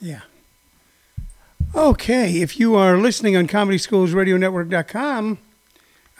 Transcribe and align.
Yeah. 0.00 0.20
Okay, 1.74 2.40
if 2.40 2.58
you 2.58 2.74
are 2.74 2.96
listening 2.98 3.36
on 3.36 3.46
ComedySchoolsRadioNetwork.com, 3.46 5.38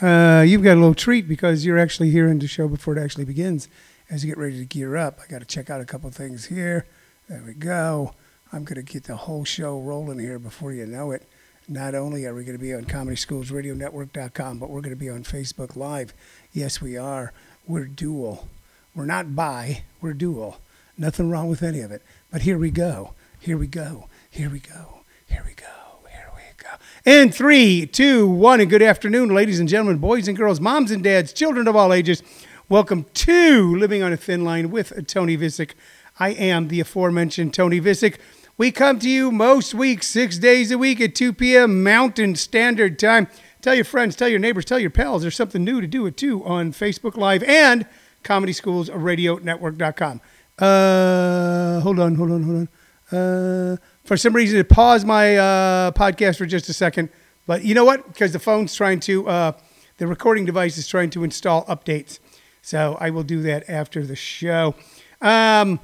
uh, 0.03 0.45
you've 0.47 0.63
got 0.63 0.73
a 0.73 0.81
little 0.81 0.95
treat 0.95 1.27
because 1.29 1.65
you're 1.65 1.79
actually 1.79 2.11
hearing 2.11 2.39
the 2.39 2.47
show 2.47 2.69
before 2.69 2.97
it 2.97 3.03
actually 3.03 3.25
begins. 3.25 3.69
As 4.11 4.25
you 4.25 4.31
get 4.31 4.39
ready 4.39 4.59
to 4.59 4.65
gear 4.65 4.97
up, 4.97 5.19
I 5.23 5.27
got 5.31 5.39
to 5.41 5.45
check 5.45 5.71
out 5.71 5.81
a 5.81 5.85
couple 5.85 6.11
things 6.11 6.47
here. 6.47 6.87
There 7.29 7.43
we 7.45 7.55
go. 7.55 8.15
I'm 8.53 8.65
going 8.65 8.77
to 8.77 8.83
get 8.83 9.05
the 9.05 9.17
whole 9.17 9.45
show 9.45 9.81
rolling 9.81 10.19
here 10.19 10.39
before 10.39 10.73
you 10.73 10.87
know 10.87 11.11
it. 11.11 11.27
Not 11.69 11.95
only 11.97 12.25
are 12.27 12.35
we 12.35 12.45
going 12.45 12.57
to 12.57 12.63
be 12.63 12.73
on 12.73 12.85
ComedySchoolsRadioNetwork.com, 12.85 14.59
but 14.59 14.71
we're 14.71 14.83
going 14.83 14.95
to 14.95 14.97
be 14.97 15.11
on 15.11 15.25
Facebook 15.25 15.75
Live. 15.75 16.15
Yes, 16.53 16.81
we 16.81 16.97
are. 16.97 17.33
We're 17.67 17.87
dual. 17.87 18.47
We're 18.95 19.07
not 19.07 19.35
bi, 19.35 19.83
we're 20.01 20.15
dual. 20.15 20.59
Nothing 20.97 21.29
wrong 21.29 21.49
with 21.49 21.63
any 21.63 21.81
of 21.81 21.91
it. 21.91 22.03
But 22.31 22.43
here 22.43 22.57
we 22.57 22.71
go. 22.71 23.15
Here 23.41 23.57
we 23.57 23.67
go. 23.67 24.09
Here 24.31 24.51
we 24.51 24.59
go. 24.59 25.01
Here 25.27 25.43
we 25.47 25.55
go. 25.55 25.67
Here 26.11 26.31
we 26.35 26.43
go. 26.57 26.71
And 27.05 27.35
three, 27.35 27.87
two, 27.87 28.27
one, 28.27 28.61
and 28.61 28.69
good 28.69 28.83
afternoon, 28.83 29.29
ladies 29.29 29.61
and 29.61 29.69
gentlemen, 29.69 29.99
boys 29.99 30.27
and 30.27 30.37
girls, 30.37 30.61
moms 30.61 30.91
and 30.91 31.03
dads, 31.05 31.33
children 31.33 31.69
of 31.69 31.77
all 31.77 31.93
ages. 31.93 32.23
Welcome 32.69 33.07
to 33.15 33.77
Living 33.77 34.03
on 34.03 34.13
a 34.13 34.17
Thin 34.17 34.45
Line 34.45 34.71
with 34.71 35.07
Tony 35.07 35.37
Vicich. 35.37 35.73
I 36.19 36.31
am 36.31 36.67
the 36.69 36.81
aforementioned 36.81 37.55
Tony 37.55 37.81
Vicich. 37.81 38.17
We 38.59 38.73
come 38.73 38.99
to 39.01 39.09
you 39.09 39.31
most 39.31 39.75
weeks, 39.75 40.09
six 40.09 40.39
days 40.39 40.73
a 40.73 40.79
week 40.79 41.01
at 41.01 41.15
2 41.15 41.33
p.m. 41.35 41.85
Mountain 41.85 42.35
Standard 42.37 42.99
Time. 42.99 43.29
Tell 43.61 43.75
your 43.75 43.85
friends, 43.85 44.17
tell 44.17 44.29
your 44.29 44.39
neighbors, 44.41 44.65
tell 44.65 44.79
your 44.79 44.91
pals 44.91 45.23
there's 45.23 45.37
something 45.37 45.63
new 45.63 45.81
to 45.81 45.87
do 45.87 46.07
it 46.07 46.17
too 46.17 46.45
on 46.45 46.73
Facebook 46.73 47.17
Live 47.17 47.43
and 47.45 47.87
ComedySchoolsRadioNetwork.com. 48.25 50.21
Uh, 50.59 51.81
hold 51.81 52.01
on, 52.01 52.15
hold 52.15 52.31
on, 52.31 52.43
hold 52.43 52.57
on. 52.57 52.69
Uh, 53.13 53.77
for 54.05 54.17
some 54.17 54.35
reason, 54.35 54.59
it 54.59 54.69
paused 54.69 55.07
my 55.07 55.37
uh, 55.37 55.91
podcast 55.93 56.39
for 56.39 56.47
just 56.47 56.69
a 56.69 56.73
second. 56.73 57.09
But 57.47 57.65
you 57.65 57.75
know 57.75 57.85
what? 57.85 58.07
Because 58.07 58.33
the 58.33 58.39
phone's 58.39 58.75
trying 58.75 59.01
to, 59.01 59.29
uh, 59.29 59.53
the 59.99 60.07
recording 60.07 60.45
device 60.45 60.77
is 60.79 60.89
trying 60.89 61.11
to 61.11 61.25
install 61.25 61.65
updates. 61.67 62.19
So 62.63 62.97
I 63.01 63.11
will 63.11 63.23
do 63.23 63.43
that 63.43 63.69
after 63.71 64.05
the 64.05 64.17
show. 64.17 64.75
Um, 65.21 65.79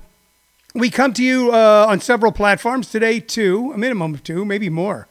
we 0.74 0.90
come 0.90 1.12
to 1.14 1.22
you 1.22 1.52
uh, 1.52 1.86
on 1.88 2.00
several 2.00 2.32
platforms 2.32 2.90
today, 2.90 3.20
two, 3.20 3.72
a 3.74 3.78
minimum 3.78 4.14
of 4.14 4.24
two, 4.24 4.44
maybe 4.44 4.68
more. 4.68 5.06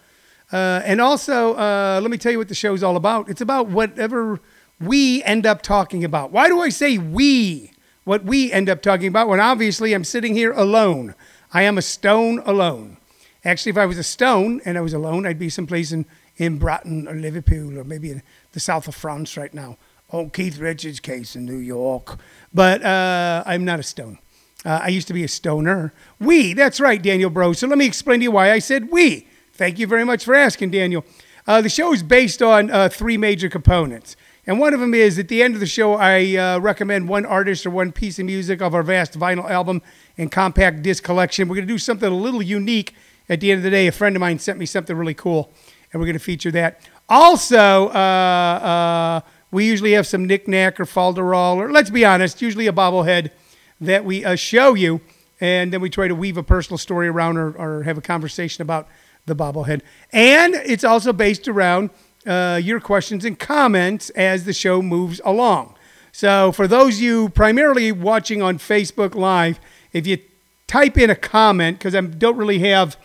Uh, 0.52 0.82
and 0.84 1.00
also, 1.00 1.54
uh, 1.54 2.00
let 2.02 2.12
me 2.12 2.18
tell 2.18 2.32
you 2.32 2.38
what 2.38 2.50
the 2.50 2.56
show 2.56 2.74
is 2.74 2.84
all 2.84 2.98
about. 2.98 3.30
It's 3.30 3.42
about 3.42 3.68
whatever 3.68 4.40
we 4.82 5.24
end 5.24 5.46
up 5.46 5.62
talking 5.62 6.04
about. 6.04 6.32
Why 6.32 6.48
do 6.48 6.60
I 6.60 6.70
say 6.70 6.98
we? 6.98 7.72
What 8.04 8.26
we 8.26 8.52
end 8.52 8.68
up 8.68 8.82
talking 8.82 9.08
about 9.08 9.30
when 9.30 9.40
obviously 9.40 9.94
I'm 9.94 10.04
sitting 10.04 10.34
here 10.34 10.52
alone. 10.52 11.16
I 11.54 11.64
am 11.64 11.78
a 11.78 11.82
stone 11.82 12.40
alone. 12.46 12.98
Actually, 13.44 13.72
if 13.72 13.78
I 13.78 13.86
was 13.86 13.98
a 13.98 14.04
stone 14.04 14.62
and 14.66 14.78
I 14.78 14.82
was 14.82 14.94
alone, 14.94 15.26
I'd 15.26 15.40
be 15.40 15.50
someplace 15.50 15.92
in, 15.92 16.06
in 16.38 16.58
Brighton 16.58 17.08
or 17.08 17.16
Liverpool 17.16 17.78
or 17.78 17.84
maybe 17.84 18.12
in 18.12 18.24
the 18.52 18.60
south 18.60 18.88
of 18.88 18.96
France 18.96 19.36
right 19.36 19.54
now. 19.54 19.78
Oh, 20.14 20.30
Keith 20.30 20.58
Richards' 20.60 21.00
case 21.00 21.36
in 21.36 21.46
New 21.46 21.58
York. 21.58 22.20
But 22.54 22.84
uh, 22.84 23.44
I'm 23.46 23.66
not 23.66 23.80
a 23.80 23.84
stone. 23.84 24.20
Uh, 24.64 24.82
I 24.84 24.90
used 24.90 25.08
to 25.08 25.14
be 25.14 25.24
a 25.24 25.28
stoner. 25.28 25.94
We, 26.20 26.54
that's 26.54 26.80
right, 26.80 27.02
Daniel 27.02 27.30
Bro. 27.30 27.54
So 27.54 27.68
let 27.68 27.78
me 27.78 27.86
explain 27.86 28.20
to 28.20 28.26
you 28.26 28.32
why 28.32 28.52
I 28.52 28.60
said 28.60 28.92
we. 28.92 29.28
Thank 29.54 29.80
you 29.80 29.88
very 29.88 30.06
much 30.06 30.24
for 30.24 30.36
asking, 30.36 30.72
Daniel. 30.72 31.04
Uh, 31.48 31.62
the 31.62 31.70
show 31.70 31.94
is 31.94 32.04
based 32.04 32.42
on 32.42 32.70
uh, 32.70 32.90
three 32.90 33.18
major 33.18 33.50
components. 33.50 34.16
And 34.52 34.60
one 34.60 34.74
of 34.74 34.82
them 34.82 34.94
is 34.94 35.18
at 35.18 35.30
the 35.30 35.42
end 35.42 35.54
of 35.54 35.62
the 35.62 35.66
show, 35.66 35.94
I 35.94 36.36
uh, 36.36 36.60
recommend 36.60 37.08
one 37.08 37.26
artist 37.26 37.66
or 37.66 37.70
one 37.70 37.94
piece 37.94 38.20
of 38.20 38.26
music 38.26 38.62
of 38.62 38.76
our 38.76 38.84
vast 38.84 39.18
vinyl 39.18 39.50
album 39.50 39.82
and 40.18 40.30
compact 40.30 40.82
disc 40.82 41.06
collection. 41.06 41.48
We're 41.48 41.56
going 41.56 41.68
to 41.70 41.74
do 41.74 41.78
something 41.78 42.12
a 42.12 42.14
little 42.14 42.42
unique 42.42 42.94
at 43.30 43.40
the 43.40 43.50
end 43.50 43.60
of 43.60 43.64
the 43.64 43.70
day. 43.70 43.88
A 43.88 43.94
friend 43.94 44.14
of 44.14 44.20
mine 44.20 44.40
sent 44.40 44.60
me 44.60 44.66
something 44.66 44.94
really 44.94 45.14
cool, 45.14 45.54
and 45.94 46.02
we're 46.02 46.06
going 46.06 46.18
to 46.18 46.20
feature 46.20 46.52
that. 46.52 46.82
Also, 47.08 47.88
uh, 47.92 49.22
uh, 49.22 49.22
we 49.52 49.66
usually 49.68 49.94
have 49.94 50.06
some 50.06 50.26
knickknack 50.26 50.82
or 50.82 50.84
falderall, 50.84 51.56
or 51.56 51.72
let's 51.72 51.90
be 51.90 52.04
honest, 52.04 52.42
usually 52.42 52.68
a 52.68 52.74
bobblehead 52.74 53.32
that 53.80 54.04
we 54.04 54.26
uh, 54.26 54.36
show 54.36 54.74
you, 54.74 55.00
and 55.40 55.72
then 55.72 55.80
we 55.80 55.90
try 55.90 56.10
to 56.10 56.16
weave 56.16 56.36
a 56.36 56.44
personal 56.44 56.78
story 56.78 57.08
around 57.08 57.38
or, 57.38 57.52
or 57.54 57.84
have 57.84 57.98
a 57.98 58.02
conversation 58.02 58.62
about 58.62 58.90
the 59.28 59.34
bobblehead. 59.34 59.80
And 60.12 60.56
it's 60.56 60.84
also 60.84 61.14
based 61.14 61.48
around 61.48 61.90
uh, 62.26 62.60
your 62.62 62.80
questions 62.80 63.26
and 63.26 63.38
comments 63.38 64.10
as 64.12 64.46
the 64.46 64.54
show 64.54 64.82
moves 64.82 65.22
along. 65.24 65.76
So, 66.12 66.52
for 66.52 66.68
those 66.68 66.98
of 66.98 67.02
you 67.02 67.30
primarily 67.30 67.92
watching 67.92 68.42
on 68.42 68.58
Facebook 68.58 69.16
Live, 69.16 69.60
if 69.94 70.06
you 70.06 70.20
type 70.68 70.98
in 70.98 71.10
a 71.10 71.16
comment, 71.16 71.80
because 71.80 71.96
I 71.96 72.02
don't 72.02 72.38
really 72.38 72.60
have 72.60 72.98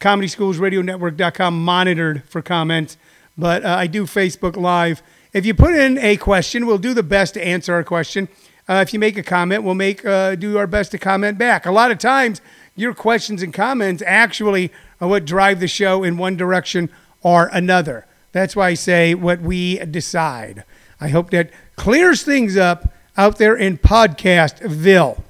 ComedySchoolsRadioNetwork.com 0.00 1.64
monitored 1.64 2.24
for 2.24 2.42
comments, 2.42 2.96
but 3.36 3.64
uh, 3.64 3.68
I 3.68 3.86
do 3.86 4.04
Facebook 4.04 4.56
Live. 4.56 5.02
If 5.32 5.46
you 5.46 5.54
put 5.54 5.74
in 5.74 5.98
a 5.98 6.16
question, 6.16 6.66
we'll 6.66 6.78
do 6.78 6.94
the 6.94 7.02
best 7.02 7.34
to 7.34 7.44
answer 7.44 7.74
our 7.74 7.84
question. 7.84 8.28
Uh, 8.68 8.84
if 8.86 8.92
you 8.92 8.98
make 8.98 9.16
a 9.16 9.22
comment, 9.22 9.64
we'll 9.64 9.74
make 9.74 10.04
uh, 10.04 10.34
do 10.34 10.58
our 10.58 10.66
best 10.66 10.92
to 10.92 10.98
comment 10.98 11.38
back. 11.38 11.66
A 11.66 11.72
lot 11.72 11.90
of 11.90 11.98
times, 11.98 12.40
your 12.76 12.94
questions 12.94 13.42
and 13.42 13.52
comments 13.52 14.02
actually 14.06 14.72
are 15.00 15.08
what 15.08 15.24
drive 15.24 15.60
the 15.60 15.68
show 15.68 16.04
in 16.04 16.16
one 16.16 16.36
direction 16.36 16.90
or 17.22 17.46
another. 17.52 18.06
That's 18.32 18.56
why 18.56 18.68
I 18.68 18.74
say 18.74 19.14
what 19.14 19.40
we 19.40 19.78
decide. 19.78 20.64
I 21.00 21.08
hope 21.08 21.30
that 21.30 21.50
clears 21.76 22.22
things 22.22 22.56
up 22.56 22.92
out 23.16 23.38
there 23.38 23.54
in 23.54 23.78
Podcastville. 23.78 25.22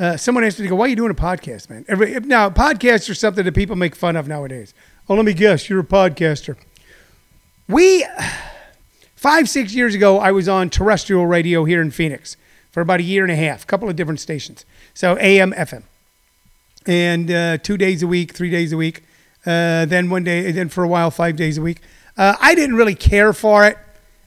Uh, 0.00 0.16
someone 0.16 0.44
asked 0.44 0.58
me 0.58 0.64
to 0.64 0.68
go, 0.70 0.76
why 0.76 0.86
are 0.86 0.88
you 0.88 0.96
doing 0.96 1.10
a 1.10 1.14
podcast, 1.14 1.68
man? 1.68 1.84
Now, 2.26 2.48
podcasts 2.48 3.10
are 3.10 3.14
something 3.14 3.44
that 3.44 3.54
people 3.54 3.76
make 3.76 3.96
fun 3.96 4.16
of 4.16 4.28
nowadays. 4.28 4.72
Oh, 5.08 5.14
let 5.14 5.24
me 5.24 5.34
guess, 5.34 5.68
you're 5.68 5.80
a 5.80 5.84
podcaster. 5.84 6.56
We, 7.68 8.06
five, 9.16 9.48
six 9.48 9.74
years 9.74 9.94
ago, 9.94 10.18
I 10.18 10.30
was 10.30 10.48
on 10.48 10.70
terrestrial 10.70 11.26
radio 11.26 11.64
here 11.64 11.82
in 11.82 11.90
Phoenix 11.90 12.36
for 12.70 12.80
about 12.80 13.00
a 13.00 13.02
year 13.02 13.24
and 13.24 13.32
a 13.32 13.36
half, 13.36 13.64
a 13.64 13.66
couple 13.66 13.88
of 13.88 13.96
different 13.96 14.20
stations. 14.20 14.64
So 14.94 15.18
AM, 15.18 15.52
FM. 15.52 15.82
And 16.86 17.30
uh, 17.30 17.58
two 17.58 17.76
days 17.76 18.02
a 18.02 18.06
week, 18.06 18.32
three 18.32 18.50
days 18.50 18.72
a 18.72 18.76
week. 18.76 19.02
Uh, 19.46 19.86
then 19.86 20.10
one 20.10 20.24
day, 20.24 20.50
then 20.52 20.68
for 20.68 20.84
a 20.84 20.88
while, 20.88 21.10
five 21.10 21.36
days 21.36 21.58
a 21.58 21.62
week. 21.62 21.80
Uh, 22.16 22.36
I 22.40 22.54
didn't 22.54 22.76
really 22.76 22.94
care 22.94 23.32
for 23.32 23.66
it. 23.66 23.78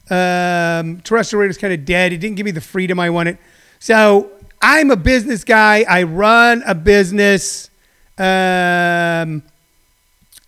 Um, 0.10 1.02
terrestrial 1.02 1.42
radio 1.42 1.50
is 1.52 1.58
kind 1.58 1.74
of 1.74 1.86
dead. 1.86 2.12
It 2.14 2.18
didn't 2.18 2.36
give 2.36 2.46
me 2.46 2.52
the 2.52 2.62
freedom 2.62 3.00
I 3.00 3.10
wanted. 3.10 3.38
So 3.80 4.32
I'm 4.62 4.92
a 4.92 4.96
business 4.96 5.44
guy. 5.44 5.86
I 5.88 6.04
run 6.04 6.64
a 6.66 6.76
business. 6.76 7.70
Um, 8.18 9.44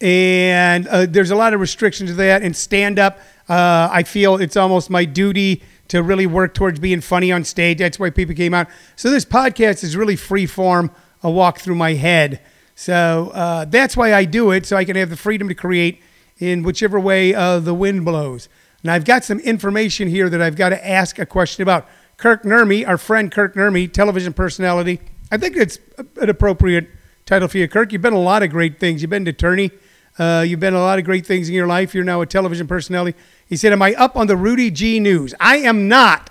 and 0.02 0.88
uh, 0.88 1.06
there's 1.08 1.32
a 1.32 1.36
lot 1.36 1.54
of 1.54 1.60
restrictions 1.60 2.10
to 2.10 2.16
that. 2.16 2.42
And 2.42 2.56
stand 2.56 3.00
up, 3.00 3.20
uh, 3.48 3.90
I 3.92 4.04
feel 4.04 4.38
it's 4.38 4.58
almost 4.58 4.90
my 4.90 5.06
duty 5.06 5.62
to 5.90 6.02
really 6.02 6.26
work 6.26 6.54
towards 6.54 6.80
being 6.80 7.02
funny 7.02 7.32
on 7.32 7.44
stage. 7.44 7.78
That's 7.78 8.00
why 8.00 8.10
people 8.10 8.36
came 8.36 8.54
out. 8.54 8.68
So 8.96 9.10
this 9.12 9.26
podcast 9.26 9.84
is 9.84 9.96
really 9.96 10.16
free 10.16 10.48
form, 10.48 10.92
a 11.22 11.30
walk 11.30 11.60
through 11.60 11.76
my 11.76 11.94
head. 11.94 12.42
So 12.76 13.32
uh, 13.34 13.66
that's 13.66 13.96
why 13.96 14.14
I 14.14 14.26
do 14.26 14.52
it, 14.52 14.66
so 14.66 14.76
I 14.76 14.86
can 14.86 14.96
have 14.98 15.10
the 15.10 15.18
freedom 15.18 15.48
to 15.48 15.56
create 15.56 16.02
in 16.38 16.64
whichever 16.64 17.00
way 17.00 17.34
uh, 17.34 17.60
the 17.60 17.74
wind 17.74 18.06
blows. 18.06 18.50
And 18.84 18.92
I've 18.92 19.06
got 19.06 19.24
some 19.24 19.40
information 19.40 20.10
here 20.10 20.30
that 20.30 20.42
I've 20.42 20.56
got 20.56 20.70
to 20.70 20.88
ask 20.88 21.18
a 21.18 21.26
question 21.26 21.64
about. 21.64 21.88
Kirk 22.18 22.44
Nurmi, 22.44 22.88
our 22.88 22.98
friend 22.98 23.32
Kirk 23.32 23.56
Nurmi, 23.56 23.92
television 23.92 24.32
personality. 24.32 25.02
I 25.32 25.38
think 25.38 25.58
it's 25.58 25.80
an 26.18 26.30
appropriate 26.30 26.88
title 27.26 27.48
for 27.48 27.58
you, 27.58 27.68
Kirk. 27.68 27.92
You've 27.92 28.02
been 28.02 28.14
a 28.14 28.20
lot 28.20 28.44
of 28.44 28.50
great 28.52 28.80
things. 28.80 29.02
You've 29.02 29.10
been 29.10 29.24
an 29.24 29.28
attorney. 29.28 29.72
Uh, 30.18 30.46
you've 30.48 30.62
been 30.62 30.74
a 30.74 30.80
lot 30.80 30.98
of 30.98 31.04
great 31.04 31.26
things 31.26 31.50
in 31.50 31.56
your 31.56 31.68
life. 31.68 31.94
You're 31.94 32.06
now 32.06 32.22
a 32.22 32.26
television 32.26 32.68
personality. 32.68 33.18
He 33.46 33.58
said, 33.58 33.74
Am 33.74 33.82
I 33.82 33.94
up 33.96 34.16
on 34.16 34.28
the 34.28 34.38
Rudy 34.38 34.72
G 34.72 35.00
News? 35.00 35.34
I 35.40 35.58
am 35.58 35.90
not 35.90 36.30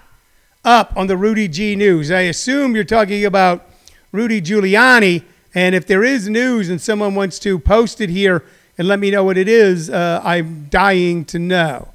up 0.64 0.96
on 0.96 1.06
the 1.06 1.16
Rudy 1.18 1.48
G 1.48 1.76
News. 1.76 2.10
I 2.10 2.20
assume 2.20 2.74
you're 2.74 2.84
talking 2.84 3.26
about 3.26 3.68
Rudy 4.10 4.40
Giuliani. 4.40 5.24
And 5.54 5.74
if 5.74 5.86
there 5.86 6.02
is 6.02 6.28
news 6.28 6.68
and 6.68 6.80
someone 6.80 7.14
wants 7.14 7.38
to 7.40 7.58
post 7.60 8.00
it 8.00 8.10
here 8.10 8.44
and 8.76 8.88
let 8.88 8.98
me 8.98 9.10
know 9.10 9.22
what 9.22 9.38
it 9.38 9.48
is, 9.48 9.88
uh, 9.88 10.20
I'm 10.24 10.66
dying 10.68 11.24
to 11.26 11.38
know. 11.38 11.88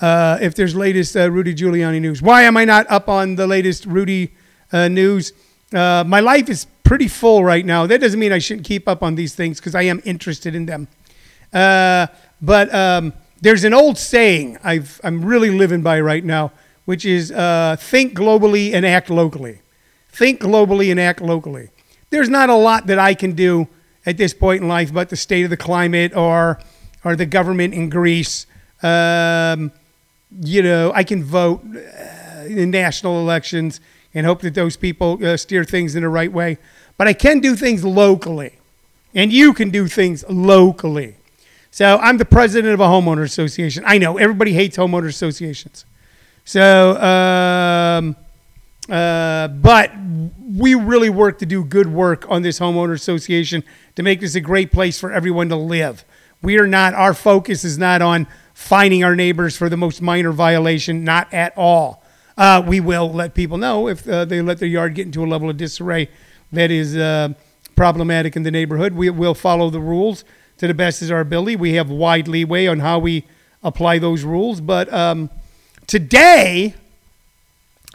Uh, 0.00 0.38
if 0.40 0.54
there's 0.54 0.74
latest 0.74 1.14
uh, 1.14 1.30
Rudy 1.30 1.54
Giuliani 1.54 2.00
news. 2.00 2.22
Why 2.22 2.42
am 2.42 2.56
I 2.56 2.64
not 2.64 2.90
up 2.90 3.08
on 3.08 3.36
the 3.36 3.46
latest 3.46 3.84
Rudy 3.84 4.32
uh, 4.72 4.88
news? 4.88 5.32
Uh, 5.72 6.02
my 6.06 6.20
life 6.20 6.48
is 6.48 6.66
pretty 6.82 7.06
full 7.06 7.44
right 7.44 7.64
now. 7.64 7.86
That 7.86 8.00
doesn't 8.00 8.18
mean 8.18 8.32
I 8.32 8.38
shouldn't 8.38 8.66
keep 8.66 8.88
up 8.88 9.02
on 9.02 9.14
these 9.14 9.34
things 9.34 9.60
because 9.60 9.74
I 9.74 9.82
am 9.82 10.00
interested 10.04 10.54
in 10.54 10.66
them. 10.66 10.88
Uh, 11.52 12.06
but 12.40 12.74
um, 12.74 13.12
there's 13.42 13.62
an 13.62 13.74
old 13.74 13.98
saying 13.98 14.58
i 14.64 14.80
am 15.04 15.24
really 15.24 15.50
living 15.50 15.82
by 15.82 16.00
right 16.00 16.24
now, 16.24 16.50
which 16.86 17.04
is 17.04 17.28
think 17.28 18.14
globally 18.14 18.72
and 18.72 18.86
act 18.86 19.10
locally. 19.10 19.60
Think 20.08 20.40
globally 20.40 20.90
and 20.90 20.98
act 20.98 21.20
locally 21.20 21.70
there's 22.12 22.28
not 22.28 22.48
a 22.48 22.54
lot 22.54 22.86
that 22.86 22.98
I 22.98 23.14
can 23.14 23.32
do 23.32 23.66
at 24.06 24.16
this 24.16 24.32
point 24.34 24.62
in 24.62 24.68
life 24.68 24.92
but 24.92 25.08
the 25.08 25.16
state 25.16 25.42
of 25.44 25.50
the 25.50 25.56
climate 25.56 26.14
or 26.14 26.60
or 27.04 27.16
the 27.16 27.26
government 27.26 27.74
in 27.74 27.88
Greece. 27.88 28.46
Um, 28.82 29.72
you 30.40 30.62
know, 30.62 30.92
I 30.94 31.04
can 31.04 31.24
vote 31.24 31.64
uh, 31.64 32.44
in 32.46 32.70
national 32.70 33.18
elections 33.20 33.80
and 34.14 34.24
hope 34.26 34.40
that 34.42 34.54
those 34.54 34.76
people 34.76 35.18
uh, 35.24 35.36
steer 35.36 35.64
things 35.64 35.94
in 35.96 36.02
the 36.02 36.08
right 36.08 36.32
way. 36.32 36.58
But 36.96 37.08
I 37.08 37.12
can 37.12 37.40
do 37.40 37.56
things 37.56 37.84
locally. 37.84 38.52
and 39.14 39.32
you 39.32 39.52
can 39.52 39.70
do 39.70 39.86
things 39.88 40.24
locally. 40.28 41.16
So 41.70 41.98
I'm 41.98 42.18
the 42.18 42.24
president 42.24 42.74
of 42.74 42.80
a 42.80 42.86
homeowner 42.86 43.24
association. 43.24 43.82
I 43.86 43.98
know 43.98 44.18
everybody 44.18 44.52
hates 44.52 44.76
homeowner 44.76 45.08
associations. 45.08 45.84
So, 46.44 47.00
um, 47.00 48.16
uh, 48.88 49.48
but 49.48 49.92
we 50.40 50.74
really 50.74 51.10
work 51.10 51.38
to 51.38 51.46
do 51.46 51.64
good 51.64 51.86
work 51.86 52.28
on 52.28 52.42
this 52.42 52.58
homeowner 52.58 52.92
association 52.92 53.62
to 53.96 54.02
make 54.02 54.20
this 54.20 54.34
a 54.34 54.40
great 54.40 54.72
place 54.72 54.98
for 54.98 55.12
everyone 55.12 55.48
to 55.48 55.56
live. 55.56 56.04
We 56.42 56.58
are 56.58 56.66
not, 56.66 56.94
our 56.94 57.14
focus 57.14 57.64
is 57.64 57.78
not 57.78 58.02
on 58.02 58.26
fining 58.54 59.04
our 59.04 59.14
neighbors 59.14 59.56
for 59.56 59.68
the 59.68 59.76
most 59.76 60.02
minor 60.02 60.32
violation, 60.32 61.04
not 61.04 61.32
at 61.32 61.52
all. 61.56 62.02
Uh, 62.36 62.62
we 62.66 62.80
will 62.80 63.12
let 63.12 63.34
people 63.34 63.58
know 63.58 63.88
if 63.88 64.08
uh, 64.08 64.24
they 64.24 64.42
let 64.42 64.58
their 64.58 64.68
yard 64.68 64.94
get 64.94 65.06
into 65.06 65.24
a 65.24 65.26
level 65.26 65.48
of 65.48 65.56
disarray 65.56 66.08
that 66.50 66.70
is 66.70 66.96
uh, 66.96 67.28
problematic 67.76 68.36
in 68.36 68.42
the 68.42 68.50
neighborhood. 68.50 68.94
We 68.94 69.10
will 69.10 69.34
follow 69.34 69.70
the 69.70 69.80
rules 69.80 70.24
to 70.58 70.66
the 70.66 70.74
best 70.74 71.02
of 71.02 71.10
our 71.10 71.20
ability. 71.20 71.56
We 71.56 71.74
have 71.74 71.90
wide 71.90 72.28
leeway 72.28 72.66
on 72.66 72.80
how 72.80 72.98
we 72.98 73.26
apply 73.62 73.98
those 73.98 74.24
rules. 74.24 74.60
But 74.60 74.92
um, 74.92 75.30
today, 75.86 76.74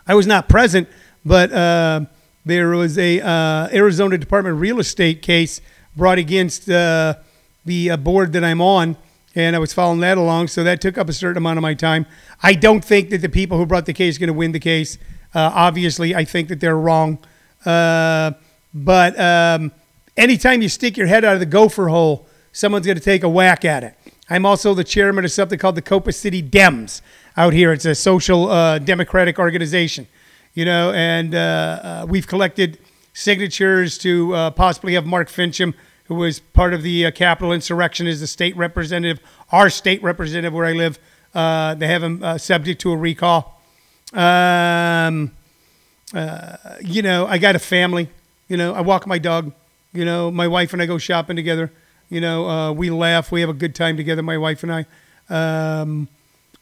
I 0.07 0.15
was 0.15 0.25
not 0.25 0.47
present, 0.47 0.87
but 1.25 1.51
uh, 1.51 2.05
there 2.45 2.69
was 2.69 2.97
a 2.97 3.19
uh, 3.19 3.67
Arizona 3.73 4.17
Department 4.17 4.53
of 4.55 4.61
Real 4.61 4.79
Estate 4.79 5.21
case 5.21 5.59
brought 5.97 6.17
against 6.17 6.69
uh, 6.69 7.15
the 7.65 7.91
uh, 7.91 7.97
board 7.97 8.31
that 8.33 8.43
I'm 8.43 8.61
on, 8.61 8.95
and 9.35 9.53
I 9.53 9.59
was 9.59 9.73
following 9.73 9.99
that 9.99 10.17
along. 10.17 10.47
So 10.47 10.63
that 10.63 10.79
took 10.79 10.97
up 10.97 11.09
a 11.09 11.13
certain 11.13 11.37
amount 11.37 11.57
of 11.57 11.61
my 11.61 11.73
time. 11.73 12.05
I 12.41 12.53
don't 12.53 12.85
think 12.85 13.09
that 13.09 13.17
the 13.17 13.27
people 13.27 13.57
who 13.57 13.65
brought 13.65 13.85
the 13.85 13.93
case 13.93 14.15
are 14.15 14.19
going 14.19 14.27
to 14.27 14.33
win 14.33 14.53
the 14.53 14.61
case. 14.61 14.97
Uh, 15.35 15.51
obviously, 15.53 16.15
I 16.15 16.23
think 16.23 16.47
that 16.47 16.61
they're 16.61 16.77
wrong. 16.77 17.19
Uh, 17.65 18.31
but 18.73 19.19
um, 19.19 19.73
anytime 20.15 20.61
you 20.61 20.69
stick 20.69 20.95
your 20.95 21.07
head 21.07 21.25
out 21.25 21.33
of 21.33 21.41
the 21.41 21.45
gopher 21.45 21.89
hole, 21.89 22.27
someone's 22.53 22.85
going 22.85 22.97
to 22.97 23.03
take 23.03 23.23
a 23.23 23.29
whack 23.29 23.65
at 23.65 23.83
it. 23.83 23.95
I'm 24.29 24.45
also 24.45 24.73
the 24.73 24.83
chairman 24.83 25.23
of 25.23 25.31
something 25.31 25.57
called 25.57 25.75
the 25.75 25.81
Copa 25.81 26.11
City 26.11 26.43
Dems 26.43 27.01
out 27.37 27.53
here. 27.53 27.71
It's 27.71 27.85
a 27.85 27.95
social 27.95 28.51
uh, 28.51 28.77
democratic 28.77 29.39
organization, 29.39 30.05
you 30.53 30.65
know, 30.65 30.91
and 30.91 31.33
uh, 31.33 31.37
uh, 31.37 32.05
we've 32.09 32.27
collected 32.27 32.77
signatures 33.13 33.97
to 33.99 34.35
uh, 34.35 34.51
possibly 34.51 34.95
have 34.95 35.05
Mark 35.05 35.29
Finchem, 35.29 35.73
who 36.05 36.15
was 36.15 36.41
part 36.41 36.73
of 36.73 36.83
the 36.83 37.05
uh, 37.05 37.11
Capitol 37.11 37.53
insurrection, 37.53 38.05
as 38.05 38.19
the 38.19 38.27
state 38.27 38.55
representative, 38.57 39.21
our 39.53 39.69
state 39.69 40.03
representative 40.03 40.53
where 40.53 40.65
I 40.65 40.73
live. 40.73 40.99
They 41.33 41.87
have 41.87 42.03
him 42.03 42.37
subject 42.37 42.81
to 42.81 42.91
a 42.91 42.97
recall. 42.97 43.61
Um, 44.11 45.31
you 46.81 47.01
know, 47.01 47.27
I 47.27 47.37
got 47.37 47.55
a 47.55 47.59
family. 47.59 48.09
You 48.49 48.57
know, 48.57 48.73
I 48.73 48.81
walk 48.81 49.07
my 49.07 49.19
dog. 49.19 49.53
You 49.93 50.03
know, 50.03 50.31
my 50.31 50.47
wife 50.49 50.73
and 50.73 50.81
I 50.81 50.85
go 50.85 50.97
shopping 50.97 51.37
together. 51.37 51.71
You 52.09 52.21
know, 52.21 52.49
uh, 52.49 52.71
we 52.71 52.89
laugh. 52.89 53.31
We 53.31 53.41
have 53.41 53.49
a 53.49 53.53
good 53.53 53.75
time 53.75 53.97
together, 53.97 54.21
my 54.21 54.37
wife 54.37 54.63
and 54.63 54.71
I. 54.71 54.85
Um, 55.29 56.07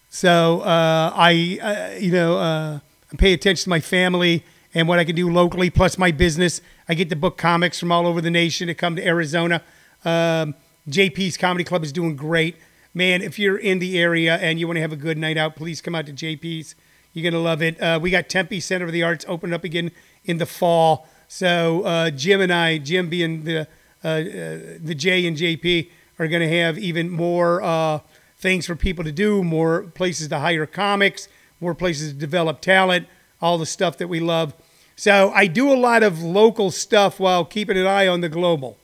so 0.10 0.62
uh, 0.62 1.12
I, 1.16 1.60
uh, 1.62 2.00
you 2.00 2.12
know, 2.12 2.38
uh, 2.38 2.80
I 3.12 3.16
pay 3.18 3.34
attention 3.34 3.66
to 3.66 3.70
my 3.70 3.80
family 3.80 4.44
and 4.74 4.88
what 4.88 4.98
I 4.98 5.04
can 5.06 5.16
do 5.16 5.32
locally, 5.32 5.70
plus 5.70 5.98
my 5.98 6.12
business. 6.12 6.62
I 6.90 6.96
get 6.96 7.10
to 7.10 7.16
book 7.16 7.38
comics 7.38 7.80
from 7.80 7.92
all 7.92 8.08
over 8.08 8.22
the 8.22 8.32
nation 8.32 8.68
to 8.68 8.74
come 8.74 8.96
to 8.96 9.06
Arizona. 9.06 9.62
Um, 10.04 10.56
JP's 10.90 11.38
Comedy 11.38 11.64
Club 11.64 11.84
is 11.84 11.92
doing 11.92 12.16
great. 12.16 12.56
Man, 12.94 13.22
if 13.22 13.38
you're 13.38 13.58
in 13.58 13.80
the 13.80 14.00
area 14.00 14.38
and 14.38 14.60
you 14.60 14.68
want 14.68 14.78
to 14.78 14.82
have 14.82 14.94
a 14.94 14.98
good 14.98 15.18
night 15.18 15.38
out, 15.38 15.56
please 15.56 15.82
come 15.82 15.96
out 15.96 16.06
to 16.08 16.14
JP's. 16.14 16.76
You're 17.14 17.24
going 17.24 17.34
to 17.34 17.40
love 17.40 17.62
it. 17.62 17.80
Uh, 17.80 18.00
we 18.02 18.10
got 18.10 18.30
Tempe 18.30 18.60
Center 18.60 18.86
of 18.86 18.92
the 18.92 19.04
Arts 19.04 19.26
opening 19.28 19.54
up 19.54 19.64
again 19.64 19.92
in 20.26 20.38
the 20.38 20.46
fall. 20.46 21.08
So 21.28 21.84
uh, 21.84 22.10
Jim 22.10 22.42
and 22.42 22.54
I, 22.54 22.78
Jim 22.78 23.10
being 23.10 23.44
the 23.44 23.68
the 24.14 24.96
J 24.96 25.26
and 25.26 25.36
JP 25.36 25.90
are 26.20 26.28
going 26.28 26.42
to 26.42 26.60
have 26.60 26.78
even 26.78 27.10
more 27.10 27.62
uh, 27.62 28.00
things 28.38 28.66
for 28.66 28.76
people 28.76 29.04
to 29.04 29.12
do, 29.12 29.44
more 29.44 29.84
places 29.84 30.28
to 30.30 30.40
hire 30.40 30.66
comics, 30.66 31.28
more 31.60 31.76
places 31.76 32.14
to 32.14 32.18
develop 32.18 32.62
talent, 32.62 33.08
all 33.42 33.58
the 33.58 33.66
stuff 33.66 33.98
that 33.98 34.08
we 34.08 34.20
love. 34.20 34.54
So 34.96 35.32
I 35.34 35.48
do 35.48 35.72
a 35.72 35.76
lot 35.76 36.04
of 36.04 36.22
local 36.22 36.72
stuff 36.72 37.20
while 37.20 37.44
keeping 37.44 37.78
an 37.78 37.86
eye 37.86 38.08
on 38.08 38.22
the 38.22 38.30
global. 38.30 38.78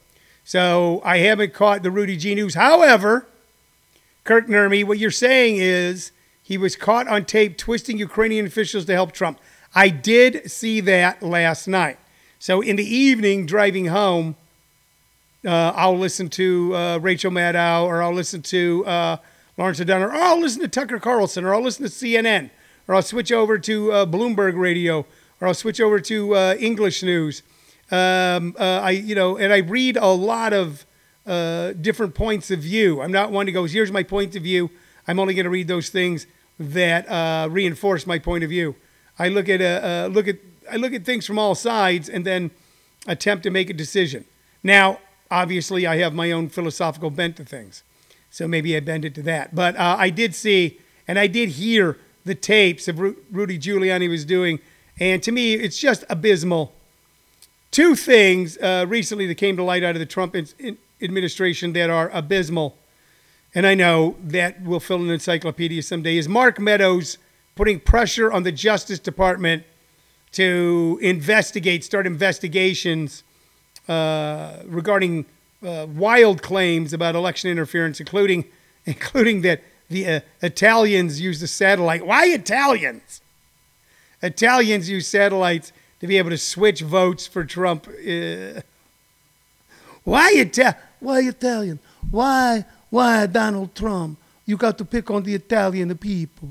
So 0.44 1.02
I 1.06 1.20
haven't 1.20 1.54
caught 1.54 1.84
the 1.84 1.92
Rudy 1.92 2.18
G 2.18 2.36
news. 2.36 2.56
However, 2.56 3.28
Kirk 4.24 4.48
Nurmi, 4.48 4.84
what 4.84 5.00
you're 5.00 5.12
saying 5.12 5.58
is 5.58 6.12
he 6.42 6.58
was 6.58 6.76
caught 6.76 7.08
on 7.08 7.26
tape 7.26 7.58
twisting 7.58 7.98
Ukrainian 7.98 8.46
officials 8.46 8.86
to 8.86 8.94
help 8.94 9.14
Trump. 9.14 9.40
I 9.74 9.90
did 9.90 10.52
see 10.52 10.82
that 10.82 11.24
last 11.24 11.68
night. 11.68 11.98
So 12.40 12.60
in 12.60 12.76
the 12.76 12.86
evening, 12.86 13.46
driving 13.46 13.86
home, 13.86 14.36
uh, 15.46 15.74
I'll 15.76 15.98
listen 15.98 16.30
to 16.30 16.76
uh, 16.76 16.98
Rachel 17.00 17.32
Maddow, 17.32 17.86
or 17.86 18.04
I'll 18.04 18.14
listen 18.14 18.42
to 18.44 18.86
uh, 18.86 19.18
Lawrence 19.58 19.82
O'Donnell, 19.82 20.10
or 20.10 20.14
I'll 20.14 20.40
listen 20.40 20.62
to 20.62 20.68
Tucker 20.68 21.00
Carlson, 21.00 21.46
or 21.46 21.54
I'll 21.54 21.64
listen 21.64 21.84
to 21.84 21.92
CNN, 21.92 22.52
or 22.88 22.96
I'll 22.96 23.02
switch 23.02 23.32
over 23.32 23.58
to 23.58 23.92
uh, 23.92 24.06
Bloomberg 24.06 24.58
Radio, 24.58 25.06
or 25.40 25.48
I'll 25.48 25.54
switch 25.54 25.82
over 25.82 26.00
to 26.00 26.36
uh, 26.36 26.56
English 26.60 27.02
news. 27.02 27.42
Um, 27.90 28.56
uh, 28.60 28.82
I, 28.84 28.92
you 28.92 29.16
know, 29.16 29.38
and 29.38 29.52
I 29.52 29.58
read 29.58 29.98
a 29.98 30.08
lot 30.08 30.54
of 30.54 30.86
different 31.82 32.16
points 32.16 32.52
of 32.52 32.60
view. 32.60 33.02
I'm 33.02 33.12
not 33.12 33.32
one 33.32 33.46
to 33.48 33.52
go, 33.52 33.66
here's 33.66 33.92
my 33.92 34.04
point 34.04 34.36
of 34.36 34.44
view. 34.44 34.70
I'm 35.08 35.20
only 35.20 35.34
going 35.34 35.46
to 35.46 35.50
read 35.50 35.68
those 35.68 35.90
things 35.90 36.28
that 36.60 37.50
reinforce 37.50 38.06
my 38.06 38.20
point 38.20 38.44
of 38.44 38.50
view. 38.50 38.76
I 39.18 39.30
look 39.30 39.50
at 39.50 40.12
look 40.12 40.28
at 40.28 40.38
I 40.72 40.76
look 40.76 40.94
at 40.94 41.04
things 41.04 41.26
from 41.26 41.40
all 41.40 41.56
sides 41.56 42.08
and 42.08 42.26
then 42.26 42.52
attempt 43.08 43.44
to 43.44 43.50
make 43.50 43.70
a 43.70 43.74
decision. 43.74 44.26
Now, 44.64 45.00
obviously 45.32 45.88
I 45.88 45.98
have 45.98 46.14
my 46.14 46.32
own 46.32 46.50
philosophical 46.50 47.10
bent 47.10 47.38
to 47.38 47.46
things. 47.46 47.84
So 48.30 48.48
maybe 48.48 48.76
I 48.76 48.82
bend 48.82 49.06
it 49.06 49.16
to 49.16 49.22
that. 49.24 49.56
But 49.56 49.76
uh, 49.78 49.96
I 49.98 50.10
did 50.10 50.36
see 50.36 50.80
and 51.08 51.18
I 51.18 51.28
did 51.28 51.50
hear 51.50 51.98
the 52.24 52.36
tapes 52.36 52.88
of 52.88 53.00
Ru- 53.00 53.18
Rudy 53.32 53.58
Giuliani 53.58 54.10
was 54.10 54.26
doing. 54.26 54.60
And 55.00 55.24
to 55.24 55.32
me, 55.32 55.54
it's 55.56 55.80
just 55.80 56.04
abysmal. 56.10 56.74
Two 57.72 57.96
things 57.96 58.58
uh, 58.58 58.86
recently 58.88 59.26
that 59.28 59.36
came 59.36 59.58
to 59.58 59.64
light 59.64 59.84
out 59.84 59.96
of 59.96 60.00
the 60.00 60.06
Trump 60.06 60.36
in- 60.36 60.48
in 60.60 60.78
administration 61.02 61.74
that 61.74 61.90
are 61.90 62.10
abysmal. 62.14 62.78
And 63.56 63.66
I 63.66 63.74
know 63.74 64.16
that 64.24 64.64
will 64.64 64.80
fill 64.80 65.02
an 65.02 65.10
encyclopedia 65.10 65.82
someday 65.82 66.18
is 66.18 66.30
Mark 66.30 66.60
Meadows 66.60 67.18
putting 67.56 67.80
pressure 67.80 68.32
on 68.32 68.44
the 68.44 68.52
Justice 68.52 69.00
Department 69.00 69.64
to 70.34 71.00
investigate, 71.02 71.84
start 71.84 72.08
investigations 72.08 73.24
regarding 73.88 75.26
uh, 75.66 75.88
wild 75.96 76.42
claims 76.42 76.94
about 76.94 77.16
election 77.16 77.50
interference, 77.50 78.00
including 78.00 78.46
including 78.86 79.42
that 79.42 79.62
the 79.90 80.08
uh, 80.08 80.20
Italians 80.42 81.20
used 81.20 81.44
a 81.44 81.48
satellite. 81.48 82.06
Why 82.06 82.26
Italians? 82.28 83.22
Italians 84.22 84.90
use 84.90 85.08
satellites 85.08 85.72
to 86.00 86.08
be 86.08 86.18
able 86.18 86.30
to 86.30 86.38
switch 86.38 86.82
votes 86.82 87.28
for 87.28 87.44
Trump. 87.44 87.88
Uh, 87.88 88.62
why 90.04 90.34
Ita- 90.40 90.78
Why 91.00 91.20
Italian? 91.22 91.80
Why 92.10 92.66
why 92.90 93.26
Donald 93.28 93.76
Trump? 93.76 94.18
You 94.46 94.58
got 94.58 94.78
to 94.80 94.86
pick 94.86 95.10
on 95.12 95.24
the 95.24 95.36
Italian 95.36 95.96
people. 95.98 96.50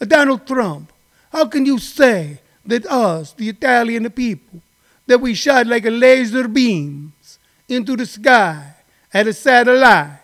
Uh, 0.00 0.04
Donald 0.04 0.46
Trump, 0.46 0.92
how 1.32 1.46
can 1.46 1.66
you 1.66 1.78
say 1.78 2.38
that 2.64 2.86
us, 2.86 3.32
the 3.32 3.48
Italian 3.48 4.08
people, 4.10 4.60
that 5.06 5.20
we 5.20 5.34
shot 5.34 5.66
like 5.66 5.86
a 5.86 5.90
laser 5.90 6.48
beams 6.48 7.38
into 7.68 7.96
the 7.96 8.06
sky 8.06 8.74
at 9.12 9.26
a 9.26 9.32
satellite, 9.32 10.20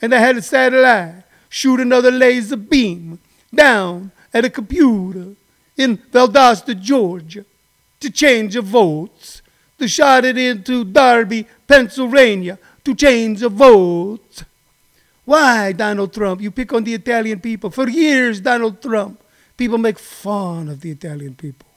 and 0.00 0.14
I 0.14 0.18
had 0.18 0.36
a 0.36 0.42
satellite 0.42 1.24
shoot 1.48 1.80
another 1.80 2.10
laser 2.10 2.56
beam 2.56 3.18
down 3.54 4.10
at 4.32 4.44
a 4.44 4.50
computer 4.50 5.34
in 5.76 5.98
Valdosta, 5.98 6.78
Georgia, 6.80 7.44
to 8.00 8.10
change 8.10 8.54
the 8.54 8.62
votes, 8.62 9.42
to 9.78 9.86
shot 9.86 10.24
it 10.24 10.38
into 10.38 10.84
Darby, 10.84 11.46
Pennsylvania, 11.66 12.58
to 12.84 12.94
change 12.94 13.40
the 13.40 13.48
votes. 13.48 14.44
Why, 15.24 15.72
Donald 15.72 16.12
Trump? 16.12 16.40
You 16.40 16.50
pick 16.50 16.72
on 16.72 16.84
the 16.84 16.94
Italian 16.94 17.40
people. 17.40 17.70
For 17.70 17.88
years, 17.88 18.40
Donald 18.40 18.82
Trump, 18.82 19.22
people 19.56 19.78
make 19.78 19.98
fun 19.98 20.68
of 20.68 20.80
the 20.80 20.90
Italian 20.90 21.34
people. 21.34 21.68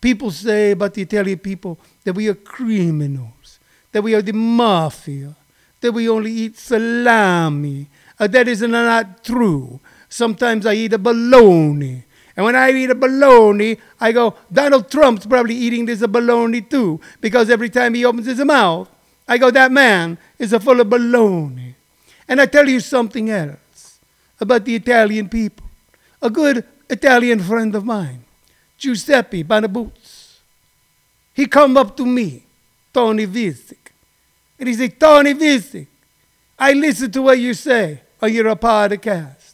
People 0.00 0.30
say 0.30 0.70
about 0.70 0.94
the 0.94 1.02
Italian 1.02 1.38
people 1.38 1.78
that 2.04 2.14
we 2.14 2.28
are 2.28 2.34
criminals, 2.34 3.58
that 3.92 4.02
we 4.02 4.14
are 4.14 4.22
the 4.22 4.32
mafia, 4.32 5.36
that 5.80 5.92
we 5.92 6.08
only 6.08 6.32
eat 6.32 6.56
salami. 6.56 7.86
Uh, 8.18 8.26
that 8.26 8.48
is 8.48 8.62
not 8.62 9.22
true. 9.24 9.80
Sometimes 10.08 10.64
I 10.64 10.74
eat 10.74 10.92
a 10.94 10.98
bologna. 10.98 12.04
And 12.36 12.44
when 12.46 12.56
I 12.56 12.70
eat 12.70 12.90
a 12.90 12.94
bologna, 12.94 13.76
I 14.00 14.12
go, 14.12 14.34
Donald 14.50 14.90
Trump's 14.90 15.26
probably 15.26 15.54
eating 15.54 15.84
this 15.84 16.06
bologna 16.06 16.62
too. 16.62 17.00
Because 17.20 17.50
every 17.50 17.68
time 17.68 17.92
he 17.94 18.04
opens 18.04 18.26
his 18.26 18.42
mouth, 18.42 18.88
I 19.28 19.36
go, 19.36 19.50
that 19.50 19.70
man 19.70 20.16
is 20.38 20.52
a 20.52 20.60
full 20.60 20.80
of 20.80 20.88
bologna. 20.88 21.74
And 22.26 22.40
I 22.40 22.46
tell 22.46 22.68
you 22.68 22.80
something 22.80 23.28
else 23.28 24.00
about 24.40 24.64
the 24.64 24.74
Italian 24.74 25.28
people. 25.28 25.66
A 26.22 26.30
good 26.30 26.64
Italian 26.88 27.40
friend 27.40 27.74
of 27.74 27.84
mine 27.84 28.24
Giuseppe 28.80 29.44
Banaboots. 29.44 30.38
He 31.34 31.46
come 31.46 31.76
up 31.76 31.96
to 31.98 32.06
me, 32.06 32.42
Tony 32.92 33.26
Vicich, 33.26 33.76
And 34.58 34.68
he 34.68 34.74
said, 34.74 34.98
Tony 34.98 35.34
Vicich, 35.34 35.86
I 36.58 36.72
listen 36.72 37.10
to 37.12 37.22
what 37.22 37.38
you 37.38 37.52
say 37.54 38.00
on 38.20 38.32
your 38.32 38.56
podcast. 38.56 39.52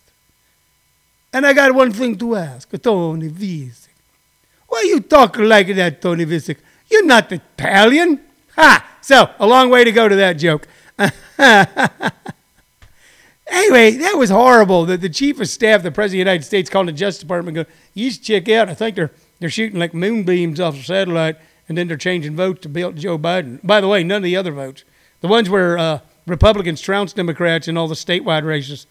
And 1.32 1.44
I 1.44 1.52
got 1.52 1.74
one 1.74 1.92
thing 1.92 2.16
to 2.18 2.36
ask, 2.36 2.70
Tony 2.80 3.28
Vicich. 3.28 3.88
Why 4.68 4.84
you 4.86 5.00
talking 5.00 5.44
like 5.44 5.74
that, 5.74 6.00
Tony 6.00 6.24
Vicich? 6.24 6.58
You're 6.88 7.04
not 7.04 7.30
Italian. 7.32 8.20
Ha! 8.54 8.98
So, 9.00 9.28
a 9.38 9.46
long 9.46 9.70
way 9.70 9.82
to 9.84 9.92
go 9.92 10.08
to 10.08 10.16
that 10.16 10.34
joke. 10.34 10.68
anyway, 13.46 13.92
that 13.92 14.16
was 14.16 14.30
horrible. 14.30 14.84
The, 14.84 14.96
the 14.96 15.08
chief 15.08 15.40
of 15.40 15.48
staff, 15.48 15.82
the 15.82 15.90
president 15.90 16.20
of 16.20 16.24
the 16.26 16.30
United 16.30 16.44
States, 16.44 16.70
called 16.70 16.88
the 16.88 16.92
Justice 16.92 17.20
Department. 17.20 17.54
Go, 17.54 17.64
you 17.94 18.10
should 18.10 18.22
check 18.22 18.48
out. 18.48 18.68
I 18.68 18.74
think 18.74 18.96
they're 18.96 19.12
they're 19.38 19.50
shooting 19.50 19.78
like 19.78 19.92
moonbeams 19.92 20.60
off 20.60 20.76
a 20.76 20.82
satellite, 20.82 21.36
and 21.68 21.76
then 21.76 21.88
they're 21.88 21.96
changing 21.96 22.36
votes 22.36 22.62
to 22.62 22.68
build 22.68 22.96
Joe 22.96 23.18
Biden. 23.18 23.64
By 23.64 23.80
the 23.80 23.88
way, 23.88 24.02
none 24.02 24.18
of 24.18 24.22
the 24.22 24.36
other 24.36 24.52
votes, 24.52 24.84
the 25.20 25.28
ones 25.28 25.50
where 25.50 25.76
uh, 25.76 26.00
Republicans 26.26 26.80
trounce 26.80 27.12
Democrats 27.12 27.68
in 27.68 27.76
all 27.76 27.88
the 27.88 27.94
statewide 27.94 28.44
races, 28.44 28.86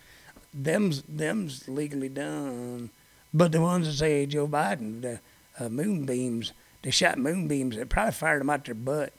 them's 0.54 1.02
them's 1.04 1.68
legally 1.68 2.10
done. 2.10 2.92
But 3.34 3.52
the 3.52 3.62
ones 3.62 3.88
that 3.88 3.94
say 3.94 4.26
Joe 4.26 4.48
Biden, 4.48 5.02
the 5.02 5.20
uh, 5.60 5.70
moonbeams, 5.70 6.54
they 6.84 6.92
shot 6.92 7.18
moonbeams. 7.18 7.76
They 7.76 7.86
probably 7.86 8.14
fired 8.14 8.42
them 8.42 8.50
out 8.50 8.66
their 8.66 8.76
butt. 8.76 9.12